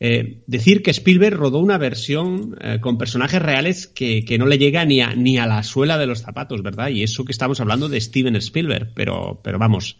[0.00, 4.56] Eh, decir que Spielberg rodó una versión eh, con personajes reales que, que no le
[4.58, 6.90] llega ni a, ni a la suela de los zapatos, ¿verdad?
[6.90, 9.96] Y eso que estamos hablando de Steven Spielberg, pero, pero vamos,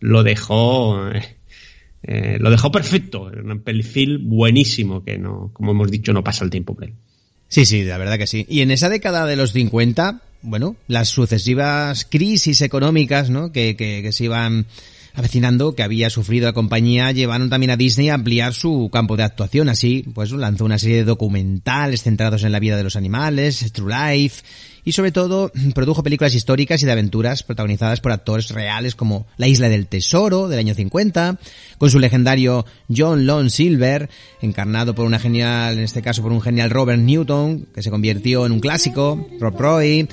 [0.00, 1.08] lo dejó,
[2.02, 6.50] eh, lo dejó perfecto, un pelifil buenísimo que no, como hemos dicho, no pasa el
[6.50, 6.76] tiempo.
[7.46, 8.46] Sí, sí, la verdad que sí.
[8.48, 13.52] Y en esa década de los 50, bueno, las sucesivas crisis económicas, ¿no?
[13.52, 14.66] Que, que se iban
[15.16, 19.24] avecinando, que había sufrido la compañía, llevaron también a Disney a ampliar su campo de
[19.24, 19.68] actuación.
[19.70, 23.92] Así, pues lanzó una serie de documentales centrados en la vida de los animales, True
[23.92, 24.44] Life,
[24.84, 29.48] y sobre todo produjo películas históricas y de aventuras protagonizadas por actores reales como La
[29.48, 31.38] Isla del Tesoro del año 50,
[31.78, 34.10] con su legendario John Lone Silver,
[34.42, 38.44] encarnado por una genial, en este caso por un genial Robert Newton, que se convirtió
[38.44, 40.08] en un clásico, Rob Roy,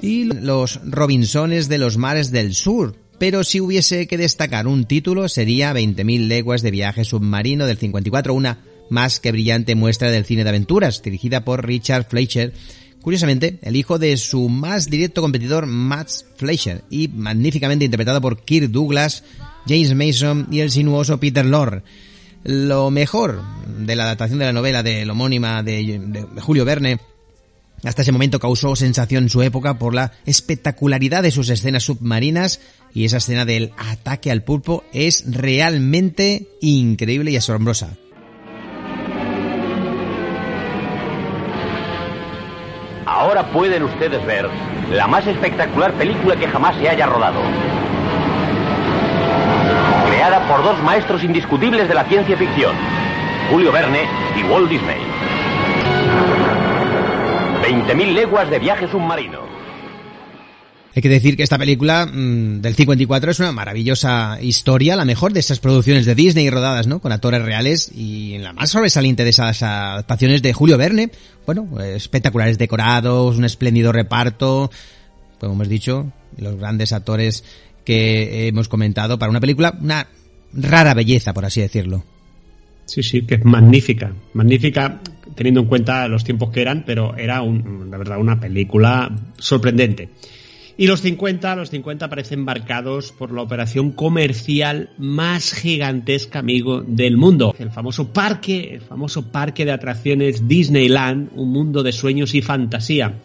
[0.00, 3.07] y los Robinsones de los mares del sur.
[3.18, 8.32] Pero si hubiese que destacar un título sería 20.000 leguas de viaje submarino del 54,
[8.32, 8.58] una
[8.90, 12.52] más que brillante muestra del cine de aventuras, dirigida por Richard Fleischer,
[13.02, 18.70] curiosamente el hijo de su más directo competidor Max Fleischer y magníficamente interpretado por Kirk
[18.70, 19.24] Douglas,
[19.66, 21.82] James Mason y el sinuoso Peter Lorre.
[22.44, 26.98] Lo mejor de la adaptación de la novela de la homónima de, de Julio Verne
[27.84, 32.60] hasta ese momento causó sensación en su época por la espectacularidad de sus escenas submarinas
[32.92, 37.96] y esa escena del ataque al pulpo es realmente increíble y asombrosa.
[43.06, 44.48] Ahora pueden ustedes ver
[44.92, 47.40] la más espectacular película que jamás se haya rodado.
[50.08, 52.76] Creada por dos maestros indiscutibles de la ciencia ficción,
[53.50, 54.02] Julio Verne
[54.36, 55.27] y Walt Disney.
[57.68, 59.40] 20.000 leguas de viaje submarino.
[60.96, 65.34] Hay que decir que esta película mmm, del 54 es una maravillosa historia, la mejor
[65.34, 67.00] de esas producciones de Disney rodadas, ¿no?
[67.00, 71.10] Con actores reales y la más sobresaliente de esas adaptaciones de Julio Verne.
[71.44, 74.70] Bueno, espectaculares decorados, un espléndido reparto,
[75.38, 77.44] como hemos dicho, los grandes actores
[77.84, 80.06] que hemos comentado para una película, una
[80.54, 82.02] rara belleza, por así decirlo.
[82.86, 85.00] Sí, sí, que es magnífica, magnífica
[85.38, 89.08] teniendo en cuenta los tiempos que eran, pero era un, una película
[89.38, 90.08] sorprendente.
[90.76, 97.16] Y los 50, los 50 parecen marcados por la operación comercial más gigantesca, amigo, del
[97.16, 97.54] mundo.
[97.56, 103.20] El famoso parque, el famoso parque de atracciones Disneyland, un mundo de sueños y fantasía.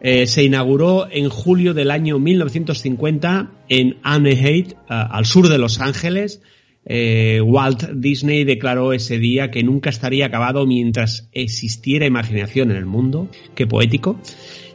[0.00, 6.40] Eh, se inauguró en julio del año 1950 en Anaheim, al sur de Los Ángeles.
[6.86, 12.86] Eh, Walt Disney declaró ese día que nunca estaría acabado mientras existiera imaginación en el
[12.86, 13.28] mundo.
[13.54, 14.20] Qué poético.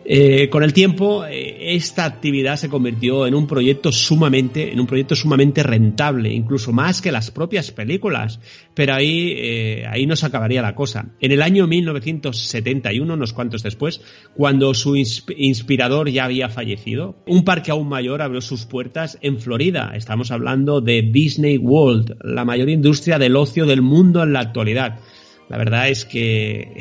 [0.03, 4.87] Eh, con el tiempo, eh, esta actividad se convirtió en un proyecto sumamente, en un
[4.87, 8.39] proyecto sumamente rentable, incluso más que las propias películas.
[8.73, 11.09] Pero ahí, eh, ahí no se acabaría la cosa.
[11.19, 14.01] En el año 1971, unos cuantos después,
[14.35, 19.93] cuando su inspirador ya había fallecido, un parque aún mayor abrió sus puertas en Florida.
[19.95, 24.99] Estamos hablando de Disney World, la mayor industria del ocio del mundo en la actualidad.
[25.47, 26.77] La verdad es que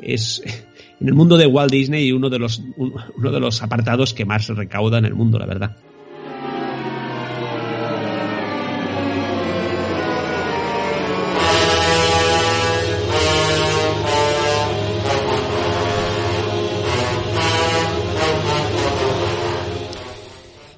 [0.00, 0.42] es
[1.00, 4.48] en el mundo de Walt Disney uno de los, uno de los apartados que más
[4.48, 5.76] recauda en el mundo, la verdad.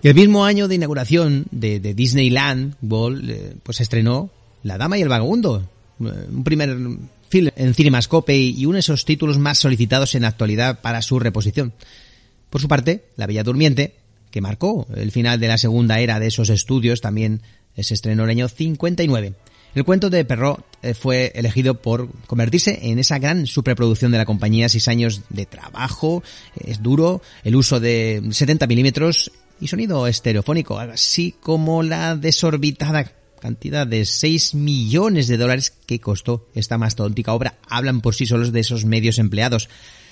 [0.02, 4.30] Y el mismo año de inauguración de, Disneyland World, eh, pues estrenó
[4.62, 5.68] La Dama y el Vagabundo,
[6.00, 6.74] eh, un primer
[7.30, 11.18] film en Cinemascope y uno de esos títulos más solicitados en la actualidad para su
[11.18, 11.72] reposición.
[12.50, 13.94] Por su parte, La Bella Durmiente,
[14.30, 17.40] que marcó el final de la segunda era de esos estudios, también
[17.78, 19.34] se estrenó en el año 59.
[19.72, 24.24] El cuento de Perrault eh, fue elegido por convertirse en esa gran superproducción de la
[24.24, 26.24] compañía, seis años de trabajo,
[26.58, 33.86] es duro, el uso de 70 milímetros y sonido estereofónico, así como la desorbitada cantidad
[33.86, 38.60] de 6 millones de dólares que costó esta mastodóntica obra hablan por sí solos de
[38.60, 39.68] esos medios empleados.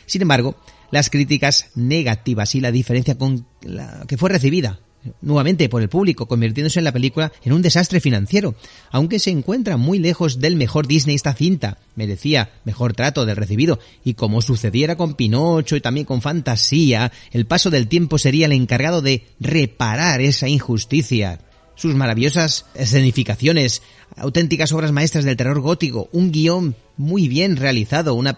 [0.06, 0.56] Sin embargo,
[0.90, 4.80] las críticas negativas y la diferencia con la que fue recibida
[5.20, 8.54] nuevamente por el público, convirtiéndose en la película en un desastre financiero.
[8.90, 13.78] Aunque se encuentra muy lejos del mejor Disney esta cinta, merecía mejor trato del recibido,
[14.04, 18.52] y como sucediera con Pinocho y también con Fantasía, el paso del tiempo sería el
[18.52, 21.40] encargado de reparar esa injusticia
[21.78, 23.82] sus maravillosas escenificaciones,
[24.16, 28.36] auténticas obras maestras del terror gótico, un guion muy bien realizado, un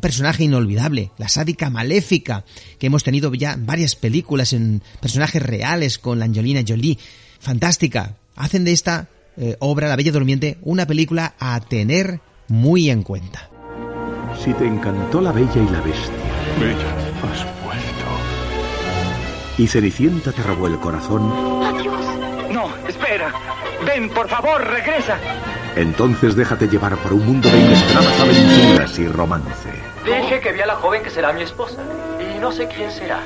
[0.00, 2.44] personaje inolvidable, la sádica maléfica,
[2.78, 6.98] que hemos tenido ya varias películas en personajes reales con la Angelina Jolie,
[7.38, 13.02] fantástica, hacen de esta eh, obra, La Bella Durmiente, una película a tener muy en
[13.02, 13.50] cuenta.
[14.42, 16.14] Si te encantó la Bella y la Bestia.
[16.58, 18.06] Bella, has vuelto.
[19.58, 21.30] Y Cenicienta te robó el corazón.
[22.82, 23.32] No, espera.
[23.86, 25.18] Ven, por favor, regresa.
[25.76, 29.70] Entonces déjate llevar por un mundo de inesperadas aventuras y romance.
[30.04, 31.82] Dije que vi a la joven que será mi esposa.
[32.18, 33.20] Y no sé quién será.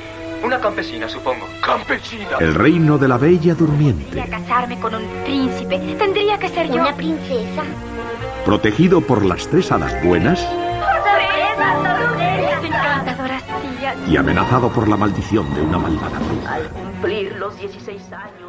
[0.44, 1.46] Una campesina, supongo.
[1.62, 2.36] ¡Campesina!
[2.40, 4.06] El reino de la bella durmiente.
[4.06, 5.78] Quería casarme con un príncipe.
[5.96, 6.74] Tendría que ser yo.
[6.82, 7.62] ¿Una princesa?
[8.44, 10.44] Protegido por las tres hadas buenas.
[14.08, 16.54] Y amenazado por la maldición de una malvada bruja.
[16.54, 18.41] Al cumplir los 16 años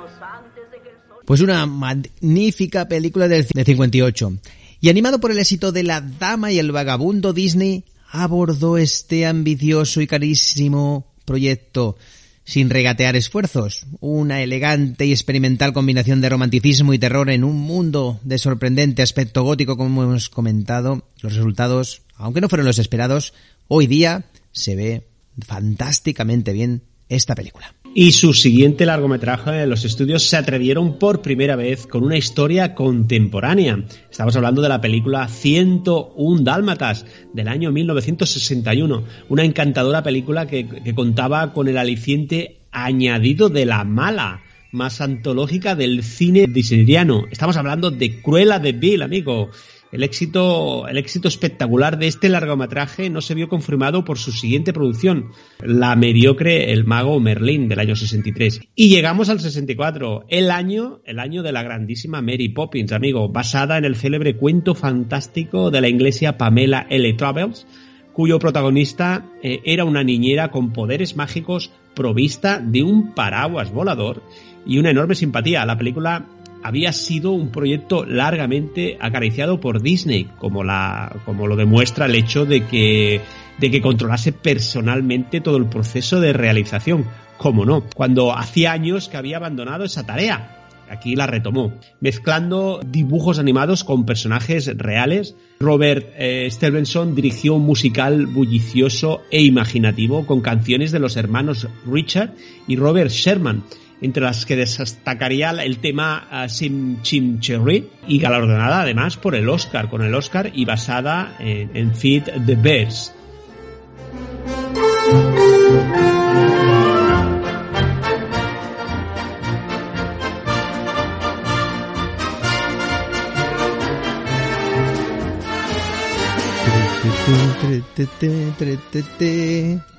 [1.25, 4.37] Pues una magnífica película del 58.
[4.81, 10.01] Y animado por el éxito de La Dama y el Vagabundo, Disney abordó este ambicioso
[10.01, 11.97] y carísimo proyecto
[12.45, 13.85] sin regatear esfuerzos.
[14.01, 19.43] Una elegante y experimental combinación de romanticismo y terror en un mundo de sorprendente aspecto
[19.43, 21.07] gótico, como hemos comentado.
[21.21, 23.33] Los resultados, aunque no fueron los esperados,
[23.69, 25.07] hoy día se ve
[25.45, 27.73] fantásticamente bien esta película.
[27.95, 33.83] Y su siguiente largometraje, los estudios se atrevieron por primera vez con una historia contemporánea.
[34.09, 40.65] Estamos hablando de la película 101 Dálmatas del año 1961, una encantadora película que,
[40.95, 44.41] contaba con el aliciente añadido de la mala
[44.71, 47.25] más antológica del cine disneyano.
[47.29, 49.51] Estamos hablando de Cruella de Bill, amigo.
[49.93, 54.73] El éxito, el éxito espectacular de este largometraje no se vio confirmado por su siguiente
[54.73, 55.29] producción,
[55.59, 58.61] la mediocre El mago Merlín del año 63.
[58.73, 63.77] Y llegamos al 64, el año, el año de la grandísima Mary Poppins, amigo, basada
[63.77, 67.13] en el célebre cuento fantástico de la inglesa Pamela L.
[67.13, 67.67] Travels,
[68.13, 74.23] cuyo protagonista eh, era una niñera con poderes mágicos provista de un paraguas volador
[74.65, 75.67] y una enorme simpatía.
[75.67, 76.25] La película
[76.63, 82.45] había sido un proyecto largamente acariciado por Disney, como, la, como lo demuestra el hecho
[82.45, 83.21] de que,
[83.59, 87.05] de que controlase personalmente todo el proceso de realización.
[87.37, 90.59] Como no, cuando hacía años que había abandonado esa tarea.
[90.89, 95.35] aquí la retomó, mezclando dibujos animados con personajes reales.
[95.59, 102.31] Robert eh, Stevenson dirigió un musical bullicioso e imaginativo con canciones de los hermanos Richard
[102.67, 103.63] y Robert Sherman,
[104.03, 109.49] entre las que destacaría el tema uh, Sim Chim Cherry y galardonada además por el
[109.49, 113.13] Oscar, con el Oscar y basada en, en Feed the Bears.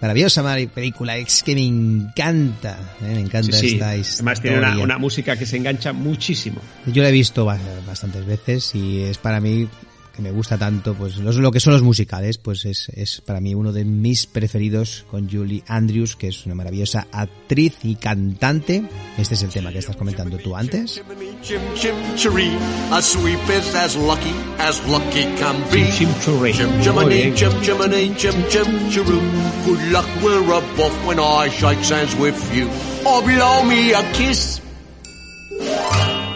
[0.00, 0.42] Maravillosa
[0.74, 3.74] película, es que me encanta, eh, me encanta Sí, sí.
[3.74, 4.40] esta Además historia.
[4.40, 6.60] tiene una, una música que se engancha muchísimo.
[6.86, 9.68] Yo la he visto ba- bastantes veces y es para mí
[10.14, 13.40] que me gusta tanto, pues los- lo que son los musicales, pues es, es para
[13.40, 18.84] mí uno de mis preferidos con Julie Andrews, que es una maravillosa actriz y cantante.
[19.18, 21.02] Este es el tema que estás comentando tú antes.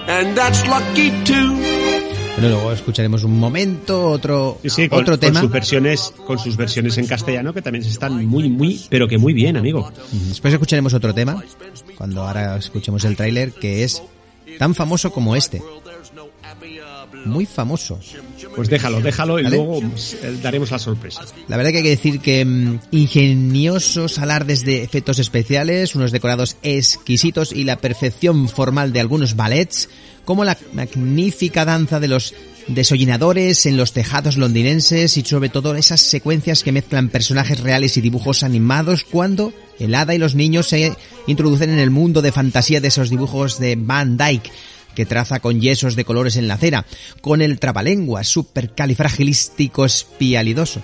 [0.09, 2.08] And that's lucky too.
[2.41, 5.41] Bueno, luego escucharemos un momento otro, Sí, sí, con, otro con tema.
[5.41, 9.33] sus versiones, con sus versiones en castellano que también están muy, muy, pero que muy
[9.33, 9.91] bien, amigo.
[10.29, 11.43] Después escucharemos otro tema,
[11.97, 14.05] cuando ahora escuchemos el tráiler, que es
[14.57, 15.61] tan famoso como este.
[17.25, 17.99] Muy famoso.
[18.55, 19.57] Pues déjalo, déjalo y ¿Vale?
[19.57, 21.23] luego eh, daremos la sorpresa.
[21.49, 26.57] La verdad que hay que decir que mm, ingeniosos alardes de efectos especiales, unos decorados
[26.63, 29.89] exquisitos y la perfección formal de algunos ballets,
[30.29, 32.35] como la magnífica danza de los
[32.67, 38.03] desollinadores en los tejados londinenses y sobre todo esas secuencias que mezclan personajes reales y
[38.03, 40.95] dibujos animados cuando el hada y los niños se
[41.27, 44.53] introducen en el mundo de fantasía de esos dibujos de Van Dyke
[44.95, 46.85] que traza con yesos de colores en la acera,
[47.23, 50.83] con el trabalenguas supercalifragilístico espialidoso.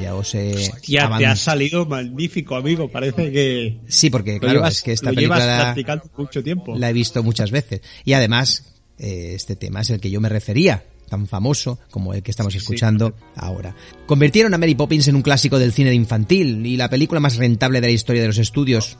[0.00, 0.54] Ya os he
[0.86, 2.88] Ya te ha salido magnífico, amigo.
[2.88, 3.80] Parece que.
[3.88, 6.76] Sí, porque claro, llevas- es que esta película la- mucho tiempo.
[6.76, 7.80] la he visto muchas veces.
[8.04, 12.22] Y además, eh, este tema es el que yo me refería, tan famoso como el
[12.22, 13.74] que estamos escuchando ahora.
[14.06, 17.80] Convirtieron a Mary Poppins en un clásico del cine infantil y la película más rentable
[17.80, 18.96] de la historia de los estudios.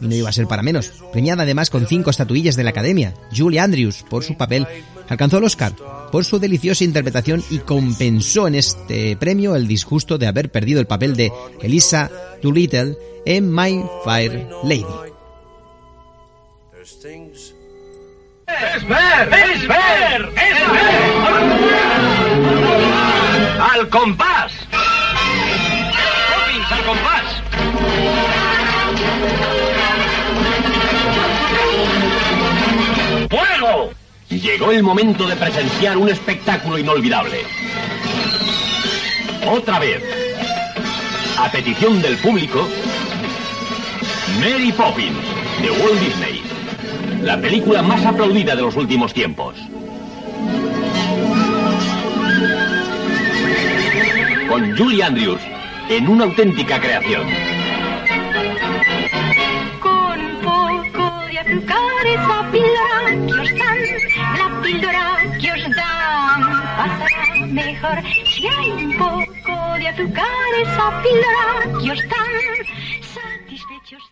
[0.00, 0.92] Y no iba a ser para menos.
[1.12, 3.14] Premiada además con cinco estatuillas de la Academia.
[3.36, 4.66] Julie Andrews, por su papel,
[5.08, 5.72] alcanzó el Oscar
[6.10, 10.86] por su deliciosa interpretación y compensó en este premio el disgusto de haber perdido el
[10.86, 12.10] papel de Elisa
[12.42, 14.84] Doolittle en My Fair Lady.
[18.46, 19.32] ¡Es ver!
[19.32, 19.68] ¡Es.
[23.58, 24.41] ¡Al compás!
[34.28, 37.42] Llegó el momento de presenciar un espectáculo inolvidable.
[39.46, 40.02] Otra vez,
[41.38, 42.66] a petición del público,
[44.40, 45.16] Mary Poppins,
[45.60, 46.42] de Walt Disney,
[47.22, 49.54] la película más aplaudida de los últimos tiempos.
[54.48, 55.40] Con Julie Andrews
[55.88, 57.26] en una auténtica creación.
[59.80, 62.06] Con poco de azúcar
[63.52, 63.78] píldora que os dan,
[64.38, 65.04] la píldora
[65.40, 66.40] que os dan
[66.76, 67.96] pasará mejor.
[68.26, 71.44] Si hay un poco de azúcar esa píldora
[71.80, 72.32] que os dan,
[73.14, 74.02] satisfechos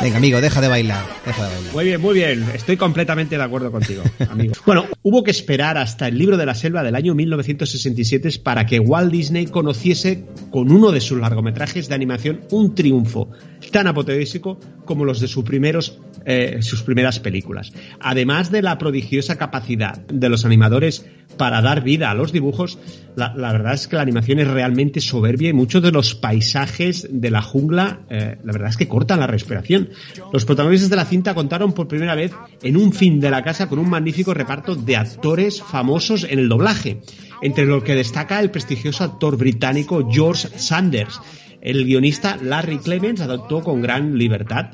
[0.00, 1.72] Venga, amigo, deja de bailar, deja de bailar.
[1.74, 2.46] Muy bien, muy bien.
[2.54, 4.54] Estoy completamente de acuerdo contigo, amigo.
[4.64, 8.78] Bueno, hubo que esperar hasta el libro de la selva del año 1967 para que
[8.78, 13.23] Walt Disney conociese con uno de sus largometrajes de animación un triunfo
[13.70, 17.72] tan apoteósico como los de sus primeros eh, sus primeras películas.
[18.00, 21.04] Además de la prodigiosa capacidad de los animadores
[21.36, 22.78] para dar vida a los dibujos,
[23.14, 27.06] la, la verdad es que la animación es realmente soberbia y muchos de los paisajes
[27.10, 29.90] de la jungla, eh, la verdad es que cortan la respiración.
[30.32, 32.32] Los protagonistas de la cinta contaron por primera vez
[32.62, 36.48] en un fin de la casa con un magnífico reparto de actores famosos en el
[36.48, 37.02] doblaje,
[37.42, 41.20] entre los que destaca el prestigioso actor británico George Sanders.
[41.64, 44.72] El guionista Larry Clemens adoptó con gran libertad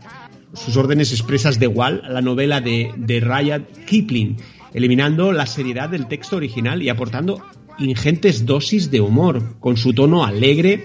[0.53, 4.37] sus órdenes expresas de Wall, la novela de, de Ryan Kipling,
[4.75, 7.45] eliminando la seriedad del texto original y aportando
[7.79, 10.85] ingentes dosis de humor, con su tono alegre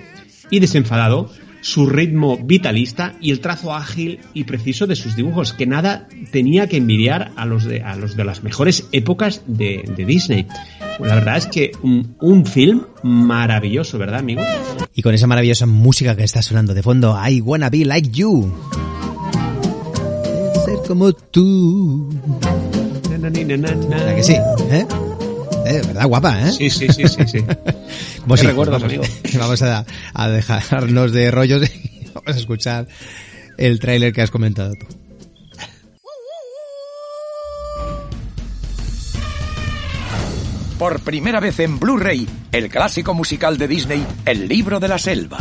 [0.52, 1.32] y desenfadado,
[1.66, 6.68] su ritmo vitalista y el trazo ágil y preciso de sus dibujos, que nada tenía
[6.68, 10.46] que envidiar a los de, a los de las mejores épocas de, de Disney.
[11.00, 14.44] La verdad es que un, un, film maravilloso, ¿verdad, amigo?
[14.94, 18.54] Y con esa maravillosa música que está sonando de fondo, I wanna be like you.
[20.66, 22.10] Ser como tú.
[23.10, 24.36] ¿Verdad que sí?
[24.70, 24.86] ¿Eh?
[25.66, 25.82] ¿Eh?
[25.86, 26.52] ¿Verdad, guapa, eh?
[26.52, 27.28] Sí, sí, sí, sí.
[27.28, 27.40] sí.
[28.28, 29.04] Pues sí, recuerdos, vamos, amigo.
[29.40, 32.88] Vamos a, a, dejarnos de rollos y vamos a escuchar
[33.58, 34.88] el tráiler que has comentado tú.
[40.80, 45.38] Por primera vez en Blu-ray, el clásico musical de Disney, El libro de la selva.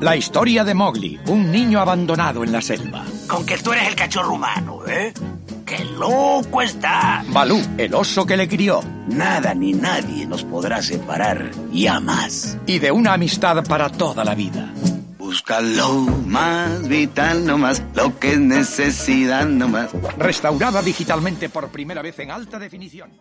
[0.00, 3.04] La historia de Mowgli, un niño abandonado en la selva.
[3.28, 5.12] Con que tú eres el cachorro humano, ¿eh?
[5.70, 7.24] ¡Qué loco está!
[7.28, 8.80] Balú, el oso que le crió.
[9.06, 12.58] Nada ni nadie nos podrá separar, ya más.
[12.66, 14.68] Y de una amistad para toda la vida.
[15.16, 15.92] Busca lo
[16.26, 19.90] más vital nomás, lo que es necesidad nomás.
[20.18, 23.12] Restaurada digitalmente por primera vez en alta definición.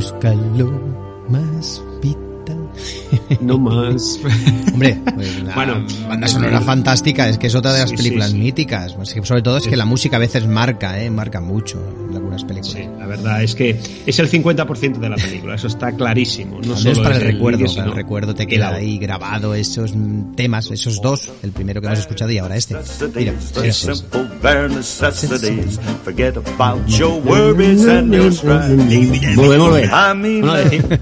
[0.00, 0.70] Búscalo
[1.28, 1.89] más.
[3.40, 4.18] No más.
[4.72, 8.28] Hombre, pues la Bueno, banda sonora fantástica, es que es otra de las Sí, películas
[8.30, 8.38] sí, sí.
[8.42, 8.96] míticas.
[9.02, 12.16] Es que sobre todo es que la música a veces marca, eh, marca mucho en
[12.16, 12.72] algunas películas.
[12.72, 16.60] Sí, la verdad es que es el 50% de la película, eso está clarísimo.
[16.60, 19.54] No solo para es el recuerdo, vídeo, para el recuerdo te el queda ahí grabado
[19.54, 19.92] esos
[20.36, 22.76] temas, esos dos, el primero que hemos escuchado y ahora este.
[23.14, 23.32] Mira.
[29.36, 29.80] Volvemos.
[29.80, 31.00] I mean, Bueno, decir,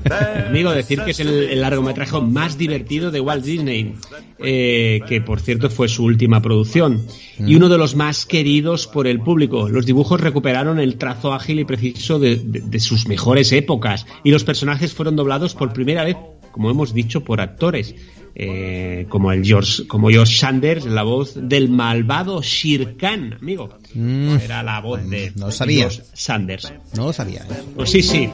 [0.49, 3.95] amigo, decir que es el, el largometraje más divertido de Walt Disney,
[4.39, 7.05] eh, que por cierto fue su última producción,
[7.39, 9.69] y uno de los más queridos por el público.
[9.69, 14.31] Los dibujos recuperaron el trazo ágil y preciso de, de- de sus mejores épocas, y
[14.31, 16.17] los personajes fueron doblados por primera vez,
[16.53, 17.95] como hemos dicho, por actores.
[18.41, 23.69] eh, como el George, como George Sanders, la voz del malvado Shere Khan, amigo.
[23.95, 24.37] Mm.
[24.45, 25.91] Era la voz de No sabía.
[25.91, 26.73] George Sanders.
[26.97, 27.41] No lo sabía.
[27.51, 27.63] ¿eh?
[27.75, 28.29] Pues sí, sí.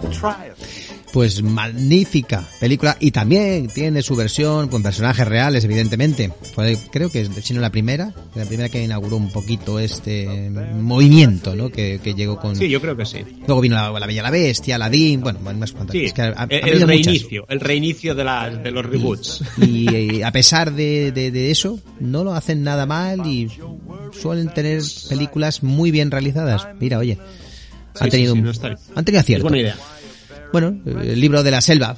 [1.14, 6.32] Pues magnífica película y también tiene su versión con personajes reales, evidentemente.
[6.54, 10.50] Fue, creo que es, si no la primera, la primera que inauguró un poquito este
[10.74, 11.70] movimiento, ¿no?
[11.70, 12.56] Que, que llegó con.
[12.56, 13.18] Sí, yo creo que sí.
[13.46, 15.92] Luego vino la, la Bella y la Bestia, Aladdin, bueno, más cuantas.
[15.92, 17.06] Sí, es que ha- ha- el, habido muchas.
[17.06, 19.42] reinicio, el reinicio de, las de los reboots.
[19.58, 23.48] Y, eh, a pesar de, de- de eso, no lo hacen nada mal y
[24.20, 26.66] suelen tener películas muy bien realizadas.
[26.80, 27.18] Mira, oye,
[28.00, 29.46] han Sí, tenido, sí, sí, no han tenido acierto.
[29.46, 29.76] Es buena idea.
[30.54, 31.96] Bueno, el libro de la selva,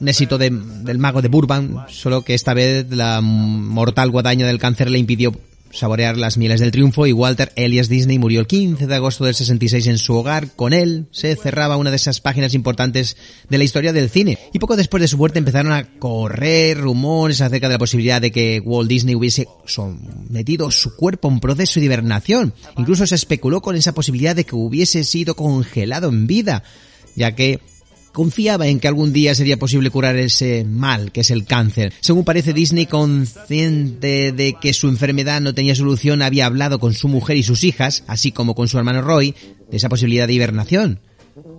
[0.00, 4.58] un éxito de- del mago de Burbank, solo que esta vez la mortal guadaña del
[4.58, 5.32] cáncer le impidió
[5.72, 9.36] saborear las mieles del triunfo y Walter Elias Disney murió el 15 de agosto del
[9.36, 10.48] 66 en su hogar.
[10.56, 13.16] Con él se cerraba una de esas páginas importantes
[13.48, 14.36] de la historia del cine.
[14.52, 18.32] Y poco después de su muerte empezaron a correr rumores acerca de la posibilidad de
[18.32, 22.52] que Walt Disney hubiese sometido su cuerpo a un proceso de hibernación.
[22.76, 26.64] Incluso se especuló con esa posibilidad de que hubiese sido congelado en vida,
[27.14, 27.60] ya que
[28.12, 31.92] confiaba en que algún día sería posible curar ese mal que es el cáncer.
[32.00, 37.08] Según parece Disney, consciente de que su enfermedad no tenía solución, había hablado con su
[37.08, 39.34] mujer y sus hijas, así como con su hermano Roy,
[39.70, 41.00] de esa posibilidad de hibernación.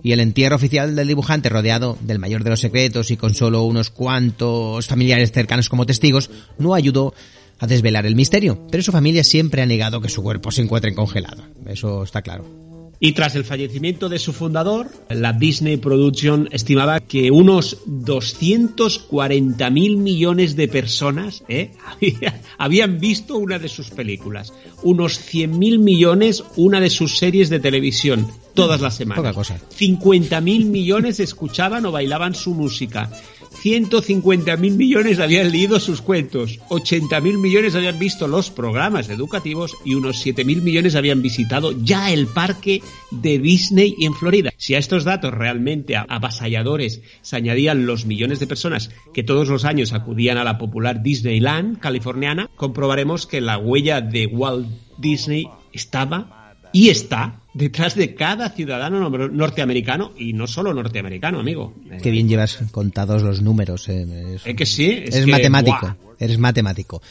[0.02, 3.64] Y el entierro oficial del dibujante, rodeado del mayor de los secretos y con solo
[3.64, 7.14] unos cuantos familiares cercanos como testigos, no ayudó
[7.58, 8.66] a desvelar el misterio.
[8.70, 11.44] Pero su familia siempre ha negado que su cuerpo se encuentre congelado.
[11.66, 12.71] Eso está claro.
[13.04, 19.96] Y tras el fallecimiento de su fundador, la Disney Production estimaba que unos 240 mil
[19.96, 21.72] millones de personas ¿eh?
[21.84, 24.52] había- habían visto una de sus películas.
[24.84, 29.22] Unos 100 mil millones una de sus series de televisión, todas las semanas.
[29.22, 29.58] Poca cosa.
[29.74, 33.10] 50 mil millones escuchaban o bailaban su música.
[33.52, 40.24] 150.000 millones habían leído sus cuentos, 80.000 millones habían visto los programas educativos y unos
[40.24, 44.52] 7.000 millones habían visitado ya el parque de Disney en Florida.
[44.56, 49.64] Si a estos datos realmente avasalladores se añadían los millones de personas que todos los
[49.64, 54.68] años acudían a la popular Disneyland californiana, comprobaremos que la huella de Walt
[54.98, 61.74] Disney estaba y está detrás de cada ciudadano norteamericano y no solo norteamericano, amigo.
[62.02, 63.88] Qué bien llevas contados los números.
[63.88, 64.36] Eh.
[64.44, 64.90] Es, que sí.
[65.04, 65.96] Es eres matemático.
[66.18, 67.02] Eres matemático.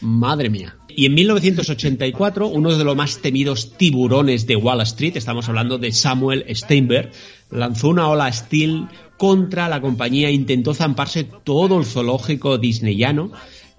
[0.00, 0.76] Madre mía.
[0.88, 5.92] Y en 1984, uno de los más temidos tiburones de Wall Street, estamos hablando de
[5.92, 7.10] Samuel Steinberg,
[7.50, 13.32] lanzó una ola hostil contra la compañía e intentó zamparse todo el zoológico disneyano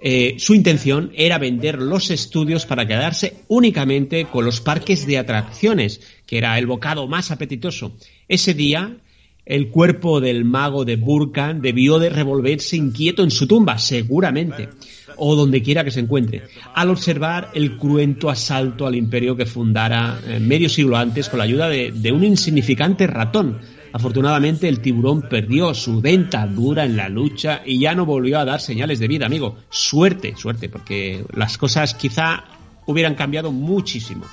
[0.04, 6.02] eh, su intención era vender los estudios para quedarse únicamente con los parques de atracciones,
[6.26, 7.96] que era el bocado más apetitoso.
[8.28, 8.98] Ese día,
[9.46, 14.70] el cuerpo del mago de Burkan debió de revolverse inquieto en su tumba, seguramente,
[15.18, 20.20] o donde quiera que se encuentre, al observar el cruento asalto al imperio que fundara
[20.28, 23.60] eh, medio siglo antes con la ayuda de un insignificante ratón,
[23.94, 28.62] Afortunadamente el tiburón perdió su dentadura en la lucha y ya no volvió a dar
[28.62, 29.58] señales de vida, amigo.
[29.70, 32.46] Suerte, suerte, porque las cosas quizá
[32.86, 34.26] hubieran cambiado muchísimo.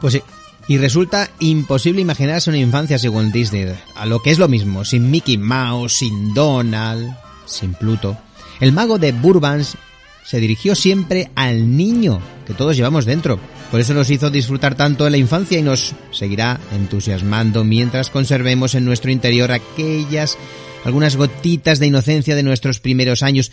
[0.00, 0.22] Pues sí.
[0.68, 5.10] Y resulta imposible imaginarse una infancia según Disney, a lo que es lo mismo, sin
[5.10, 7.12] Mickey Mouse, sin Donald,
[7.46, 8.16] sin Pluto.
[8.60, 9.64] El mago de Burbank
[10.24, 13.40] se dirigió siempre al niño que todos llevamos dentro.
[13.70, 18.74] Por eso nos hizo disfrutar tanto en la infancia y nos seguirá entusiasmando mientras conservemos
[18.74, 20.36] en nuestro interior aquellas
[20.84, 23.52] algunas gotitas de inocencia de nuestros primeros años.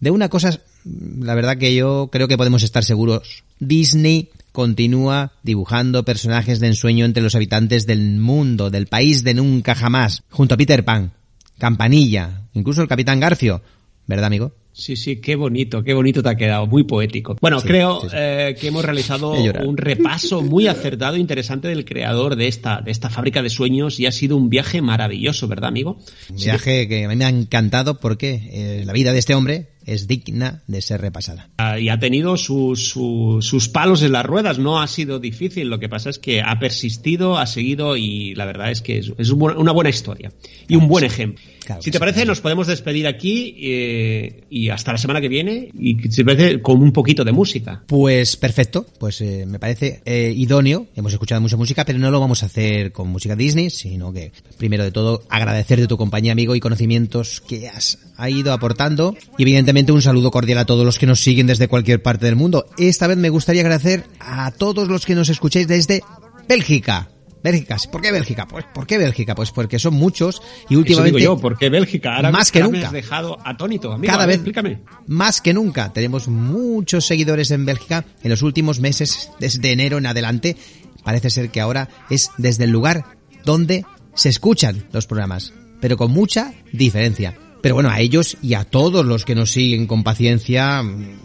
[0.00, 3.44] De una cosa, la verdad que yo creo que podemos estar seguros.
[3.60, 9.76] Disney continúa dibujando personajes de ensueño entre los habitantes del mundo, del país de nunca
[9.76, 11.12] jamás, junto a Peter Pan,
[11.58, 13.62] Campanilla, incluso el Capitán Garfio.
[14.08, 14.52] ¿Verdad, amigo?
[14.74, 17.36] Sí, sí, qué bonito, qué bonito te ha quedado, muy poético.
[17.40, 22.48] Bueno, creo Eh, que hemos realizado un repaso muy acertado e interesante del creador de
[22.48, 25.98] esta, de esta fábrica de sueños y ha sido un viaje maravilloso, ¿verdad, amigo?
[26.30, 29.68] Un viaje que a mí me ha encantado porque eh, la vida de este hombre
[29.86, 31.48] es digna de ser repasada.
[31.58, 35.78] Ah, y ha tenido sus, sus, palos en las ruedas, no ha sido difícil, lo
[35.78, 39.72] que pasa es que ha persistido, ha seguido y la verdad es que es, una
[39.72, 40.32] buena historia
[40.68, 41.42] y un buen ejemplo.
[41.80, 45.96] si te parece, nos podemos despedir aquí eh, y hasta la semana que viene y
[46.10, 47.82] si te parece con un poquito de música.
[47.86, 52.20] Pues perfecto, pues eh, me parece eh, idóneo, hemos escuchado mucha música, pero no lo
[52.20, 56.32] vamos a hacer con música Disney, sino que primero de todo agradecer de tu compañía,
[56.32, 57.98] amigo, y conocimientos que has
[58.28, 62.02] ido aportando y evidentemente un saludo cordial a todos los que nos siguen desde cualquier
[62.02, 62.66] parte del mundo.
[62.76, 66.02] Esta vez me gustaría agradecer a todos los que nos escuchéis desde
[66.46, 67.08] Bélgica.
[67.42, 68.46] Bélgica, ¿por qué Bélgica?
[68.46, 69.34] Pues ¿por qué Bélgica?
[69.34, 72.16] Pues porque son muchos y últimamente Eso digo yo, ¿por qué Bélgica?
[72.16, 72.78] Ahora más que nunca.
[72.78, 74.12] Me has dejado atónito, amigo.
[74.12, 74.80] Cada vez explícame.
[75.06, 80.06] Más que nunca tenemos muchos seguidores en Bélgica en los últimos meses, desde enero en
[80.06, 80.56] adelante.
[81.02, 83.84] Parece ser que ahora es desde el lugar donde
[84.14, 87.34] se escuchan los programas, pero con mucha diferencia.
[87.62, 90.82] Pero bueno, a ellos y a todos los que nos siguen con paciencia,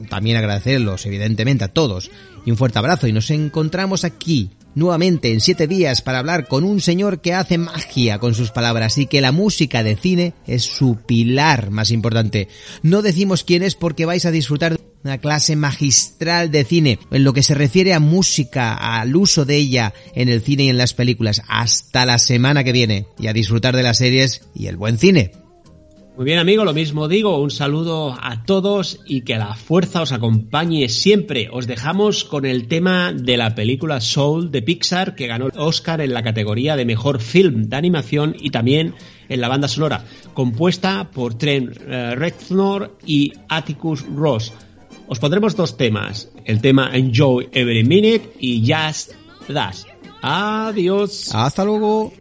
[0.07, 2.11] también agradecerlos, evidentemente, a todos.
[2.45, 3.07] Y un fuerte abrazo.
[3.07, 7.57] Y nos encontramos aquí, nuevamente, en siete días, para hablar con un señor que hace
[7.57, 12.49] magia con sus palabras y que la música de cine es su pilar más importante.
[12.83, 17.23] No decimos quién es porque vais a disfrutar de una clase magistral de cine en
[17.23, 20.77] lo que se refiere a música, al uso de ella en el cine y en
[20.77, 21.41] las películas.
[21.47, 25.46] Hasta la semana que viene y a disfrutar de las series y el buen cine.
[26.17, 27.37] Muy bien, amigo, lo mismo digo.
[27.37, 31.47] Un saludo a todos y que la fuerza os acompañe siempre.
[31.51, 36.01] Os dejamos con el tema de la película Soul de Pixar, que ganó el Oscar
[36.01, 38.95] en la categoría de mejor film de animación y también
[39.29, 44.51] en la banda sonora, compuesta por Trent eh, Reznor y Atticus Ross.
[45.07, 49.11] Os pondremos dos temas: el tema Enjoy Every Minute y Just
[49.47, 49.83] Dash.
[50.23, 51.29] Adiós.
[51.35, 52.11] Hasta luego.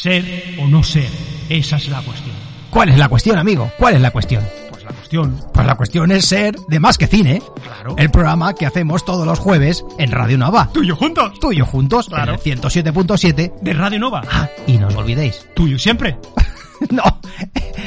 [0.00, 1.10] Ser o no ser,
[1.50, 2.34] esa es la cuestión.
[2.70, 3.70] ¿Cuál es la cuestión, amigo?
[3.76, 4.42] ¿Cuál es la cuestión?
[4.70, 5.38] Pues la cuestión.
[5.52, 7.42] Pues la cuestión es ser de más que cine.
[7.62, 7.96] Claro.
[7.98, 10.70] El programa que hacemos todos los jueves en Radio Nova.
[10.72, 11.38] Tuyo juntos.
[11.38, 12.06] Tuyo juntos.
[12.08, 12.38] Claro.
[12.42, 14.22] En el 107.7 De Radio Nova.
[14.32, 15.46] Ah, y no os olvidéis.
[15.54, 16.16] Tuyo siempre.
[16.90, 17.02] no,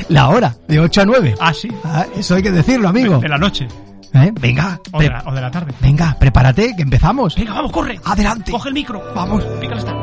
[0.09, 1.35] la hora, de 8 a 9.
[1.39, 1.69] Ah, sí.
[1.83, 3.17] Ah, eso hay que decirlo, amigo.
[3.17, 3.67] De, la noche.
[4.13, 4.31] ¿Eh?
[4.39, 4.79] Venga.
[4.91, 5.73] O de, la, o de la tarde.
[5.81, 7.35] Venga, prepárate, que empezamos.
[7.35, 7.99] Venga, vamos, corre.
[8.05, 8.51] Adelante.
[8.51, 9.01] Coge el micro.
[9.15, 9.43] Vamos.
[9.63, 10.02] Esta.